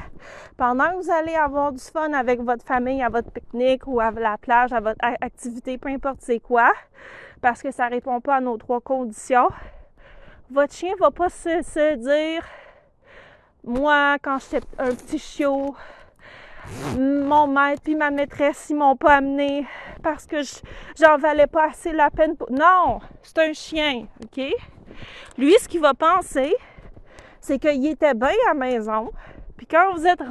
pendant 0.57 0.90
que 0.90 1.03
vous 1.03 1.11
allez 1.11 1.35
avoir 1.35 1.72
du 1.72 1.83
fun 1.83 2.12
avec 2.12 2.40
votre 2.40 2.64
famille, 2.64 3.03
à 3.03 3.09
votre 3.09 3.31
pique-nique 3.31 3.87
ou 3.87 4.00
à 4.00 4.11
la 4.12 4.38
plage, 4.38 4.72
à 4.72 4.81
votre 4.81 4.98
activité, 5.20 5.79
peu 5.79 5.88
importe 5.88 6.18
c'est 6.20 6.38
quoi, 6.38 6.72
parce 7.40 7.62
que 7.62 7.72
ça 7.72 7.88
répond 7.88 8.20
pas 8.20 8.37
à 8.37 8.40
nos 8.40 8.57
trois 8.57 8.81
conditions, 8.81 9.48
votre 10.50 10.74
chien 10.74 10.94
va 11.00 11.11
pas 11.11 11.29
se, 11.29 11.96
dire 11.96 12.44
moi, 13.64 14.16
quand 14.22 14.38
j'étais 14.38 14.66
un 14.79 14.94
petit 14.94 15.18
chiot, 15.18 15.74
mon 16.98 17.46
maître 17.46 17.83
puis 17.83 17.94
ma 17.94 18.11
maîtresse, 18.11 18.66
ils 18.70 18.76
m'ont 18.76 18.96
pas 18.96 19.16
amené 19.16 19.66
parce 20.03 20.26
que 20.26 20.37
j'en 20.98 21.18
valais 21.18 21.46
pas 21.46 21.68
assez 21.68 21.92
la 21.92 22.11
peine 22.11 22.37
pour. 22.37 22.50
Non! 22.50 23.00
C'est 23.22 23.38
un 23.38 23.53
chien, 23.53 24.07
OK? 24.22 24.40
Lui, 25.39 25.55
ce 25.61 25.69
qu'il 25.69 25.81
va 25.81 25.95
penser, 25.95 26.55
c'est 27.41 27.59
qu'il 27.59 27.87
était 27.87 28.15
bien 28.15 28.29
à 28.29 28.49
la 28.49 28.55
maison, 28.55 29.11
puis 29.57 29.67
quand 29.67 29.95
vous 29.95 30.07
êtes 30.07 30.23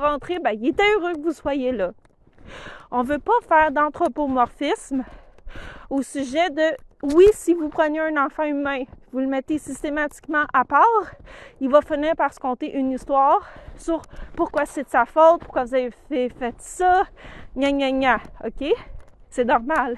rentré, 0.00 0.38
ben, 0.38 0.52
il 0.52 0.68
était 0.68 0.82
heureux 0.94 1.14
que 1.14 1.20
vous 1.20 1.32
soyez 1.32 1.72
là. 1.72 1.92
On 2.90 3.02
ne 3.02 3.08
veut 3.08 3.18
pas 3.18 3.40
faire 3.48 3.72
d'anthropomorphisme 3.72 5.04
au 5.90 6.02
sujet 6.02 6.50
de 6.50 6.76
oui, 7.02 7.26
si 7.32 7.52
vous 7.54 7.68
prenez 7.68 8.00
un 8.00 8.16
enfant 8.16 8.44
humain, 8.44 8.84
vous 9.12 9.18
le 9.18 9.26
mettez 9.26 9.58
systématiquement 9.58 10.44
à 10.52 10.64
part, 10.64 10.82
il 11.60 11.68
va 11.68 11.82
finir 11.82 12.16
par 12.16 12.32
se 12.32 12.40
conter 12.40 12.74
une 12.74 12.92
histoire 12.92 13.46
sur 13.76 14.00
pourquoi 14.34 14.64
c'est 14.66 14.84
de 14.84 14.88
sa 14.88 15.04
faute, 15.04 15.40
pourquoi 15.40 15.64
vous 15.64 15.74
avez 15.74 15.90
fait, 16.08 16.54
ça, 16.58 17.04
gna 17.56 17.70
gna 17.70 17.90
gna, 17.90 18.20
ok? 18.44 18.72
C'est 19.28 19.44
normal. 19.44 19.96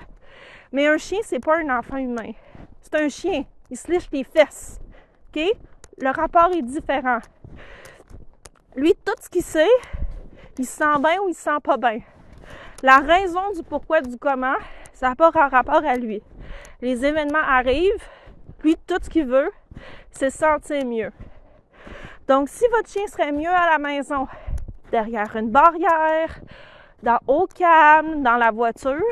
Mais 0.72 0.88
un 0.88 0.98
chien, 0.98 1.18
c'est 1.22 1.38
pas 1.42 1.58
un 1.58 1.78
enfant 1.78 1.96
humain. 1.96 2.32
C'est 2.80 2.96
un 2.96 3.08
chien 3.08 3.44
il 3.70 3.76
se 3.76 3.90
liche 3.90 4.08
les 4.12 4.24
fesses. 4.24 4.80
OK? 5.28 5.42
Le 6.00 6.10
rapport 6.10 6.50
est 6.52 6.62
différent. 6.62 7.18
Lui, 8.76 8.94
tout 8.94 9.14
ce 9.20 9.28
qu'il 9.28 9.42
sait, 9.42 9.66
il 10.58 10.66
se 10.66 10.76
sent 10.76 10.98
bien 11.00 11.20
ou 11.22 11.28
il 11.28 11.34
se 11.34 11.42
sent 11.42 11.58
pas 11.62 11.76
bien. 11.76 12.00
La 12.82 12.98
raison 12.98 13.50
du 13.54 13.62
pourquoi, 13.62 14.00
du 14.00 14.16
comment, 14.16 14.54
ça 14.92 15.08
n'a 15.08 15.16
pas 15.16 15.30
un 15.34 15.48
rapport 15.48 15.84
à 15.84 15.96
lui. 15.96 16.22
Les 16.80 17.04
événements 17.04 17.38
arrivent, 17.38 18.04
lui, 18.62 18.76
tout 18.86 18.98
ce 19.02 19.10
qu'il 19.10 19.26
veut, 19.26 19.50
c'est 20.10 20.30
se 20.30 20.38
sentir 20.38 20.84
mieux. 20.84 21.12
Donc, 22.28 22.48
si 22.48 22.64
votre 22.70 22.88
chien 22.88 23.06
serait 23.06 23.32
mieux 23.32 23.50
à 23.50 23.70
la 23.70 23.78
maison, 23.78 24.28
derrière 24.90 25.34
une 25.36 25.50
barrière, 25.50 26.40
dans 27.02 27.18
au 27.26 27.46
calme, 27.46 28.22
dans 28.22 28.36
la 28.36 28.50
voiture, 28.50 29.02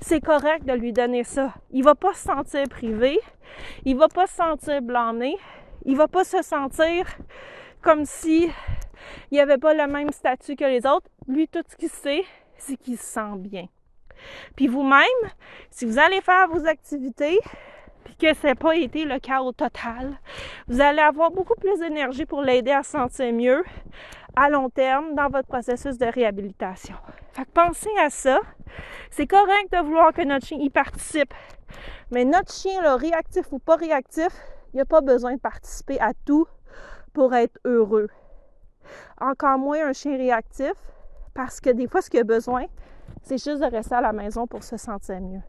c'est 0.00 0.20
correct 0.20 0.64
de 0.64 0.72
lui 0.72 0.92
donner 0.92 1.24
ça. 1.24 1.54
Il 1.70 1.84
va 1.84 1.94
pas 1.94 2.14
se 2.14 2.22
sentir 2.22 2.68
privé, 2.68 3.18
il 3.84 3.96
va 3.96 4.08
pas 4.08 4.26
se 4.26 4.34
sentir 4.34 4.82
blâmé, 4.82 5.36
il 5.84 5.96
va 5.96 6.08
pas 6.08 6.24
se 6.24 6.42
sentir 6.42 7.06
comme 7.80 8.04
si 8.04 8.50
il 9.30 9.40
avait 9.40 9.58
pas 9.58 9.74
le 9.74 9.86
même 9.86 10.10
statut 10.10 10.56
que 10.56 10.64
les 10.64 10.86
autres. 10.86 11.08
Lui, 11.26 11.48
tout 11.48 11.62
ce 11.68 11.76
qu'il 11.76 11.88
sait, 11.88 12.24
c'est 12.56 12.76
qu'il 12.76 12.96
se 12.96 13.04
sent 13.04 13.36
bien. 13.38 13.66
Puis 14.56 14.68
vous-même, 14.68 15.30
si 15.70 15.84
vous 15.84 15.98
allez 15.98 16.20
faire 16.20 16.48
vos 16.48 16.66
activités, 16.66 17.38
puis 18.04 18.16
que 18.16 18.34
ça 18.34 18.48
n'a 18.48 18.54
pas 18.54 18.76
été 18.76 19.04
le 19.04 19.18
chaos 19.18 19.52
total, 19.52 20.18
vous 20.68 20.80
allez 20.80 21.00
avoir 21.00 21.30
beaucoup 21.30 21.54
plus 21.54 21.78
d'énergie 21.80 22.26
pour 22.26 22.42
l'aider 22.42 22.70
à 22.70 22.82
se 22.82 22.92
sentir 22.92 23.32
mieux 23.32 23.64
à 24.36 24.48
long 24.48 24.70
terme 24.70 25.14
dans 25.14 25.28
votre 25.28 25.48
processus 25.48 25.98
de 25.98 26.06
réhabilitation. 26.06 26.96
Fait 27.32 27.44
que 27.44 27.50
pensez 27.50 27.90
à 27.98 28.10
ça. 28.10 28.40
C'est 29.10 29.26
correct 29.26 29.72
de 29.72 29.78
vouloir 29.78 30.12
que 30.12 30.22
notre 30.22 30.46
chien 30.46 30.58
y 30.60 30.70
participe. 30.70 31.34
Mais 32.10 32.24
notre 32.24 32.52
chien, 32.52 32.96
réactif 32.96 33.46
ou 33.52 33.58
pas 33.58 33.76
réactif, 33.76 34.28
il 34.72 34.78
n'a 34.78 34.84
pas 34.84 35.00
besoin 35.00 35.34
de 35.34 35.40
participer 35.40 35.98
à 36.00 36.12
tout 36.26 36.46
pour 37.12 37.34
être 37.34 37.58
heureux. 37.64 38.08
Encore 39.20 39.58
moins 39.58 39.86
un 39.86 39.92
chien 39.92 40.16
réactif, 40.16 40.74
parce 41.34 41.60
que 41.60 41.70
des 41.70 41.86
fois, 41.86 42.02
ce 42.02 42.10
qu'il 42.10 42.20
a 42.20 42.24
besoin, 42.24 42.66
c'est 43.22 43.42
juste 43.42 43.60
de 43.60 43.70
rester 43.70 43.94
à 43.94 44.00
la 44.00 44.12
maison 44.12 44.46
pour 44.46 44.62
se 44.62 44.76
sentir 44.76 45.20
mieux. 45.20 45.40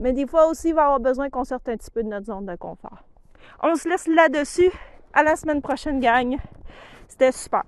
Mais 0.00 0.12
des 0.12 0.26
fois 0.26 0.48
aussi, 0.48 0.70
il 0.70 0.74
va 0.74 0.84
avoir 0.84 1.00
besoin 1.00 1.30
qu'on 1.30 1.44
sorte 1.44 1.68
un 1.68 1.76
petit 1.76 1.90
peu 1.90 2.02
de 2.02 2.08
notre 2.08 2.26
zone 2.26 2.46
de 2.46 2.56
confort. 2.56 3.04
On 3.62 3.74
se 3.74 3.88
laisse 3.88 4.06
là-dessus. 4.06 4.70
À 5.12 5.22
la 5.22 5.36
semaine 5.36 5.62
prochaine, 5.62 6.00
gang. 6.00 6.36
C'était 7.08 7.32
super. 7.32 7.64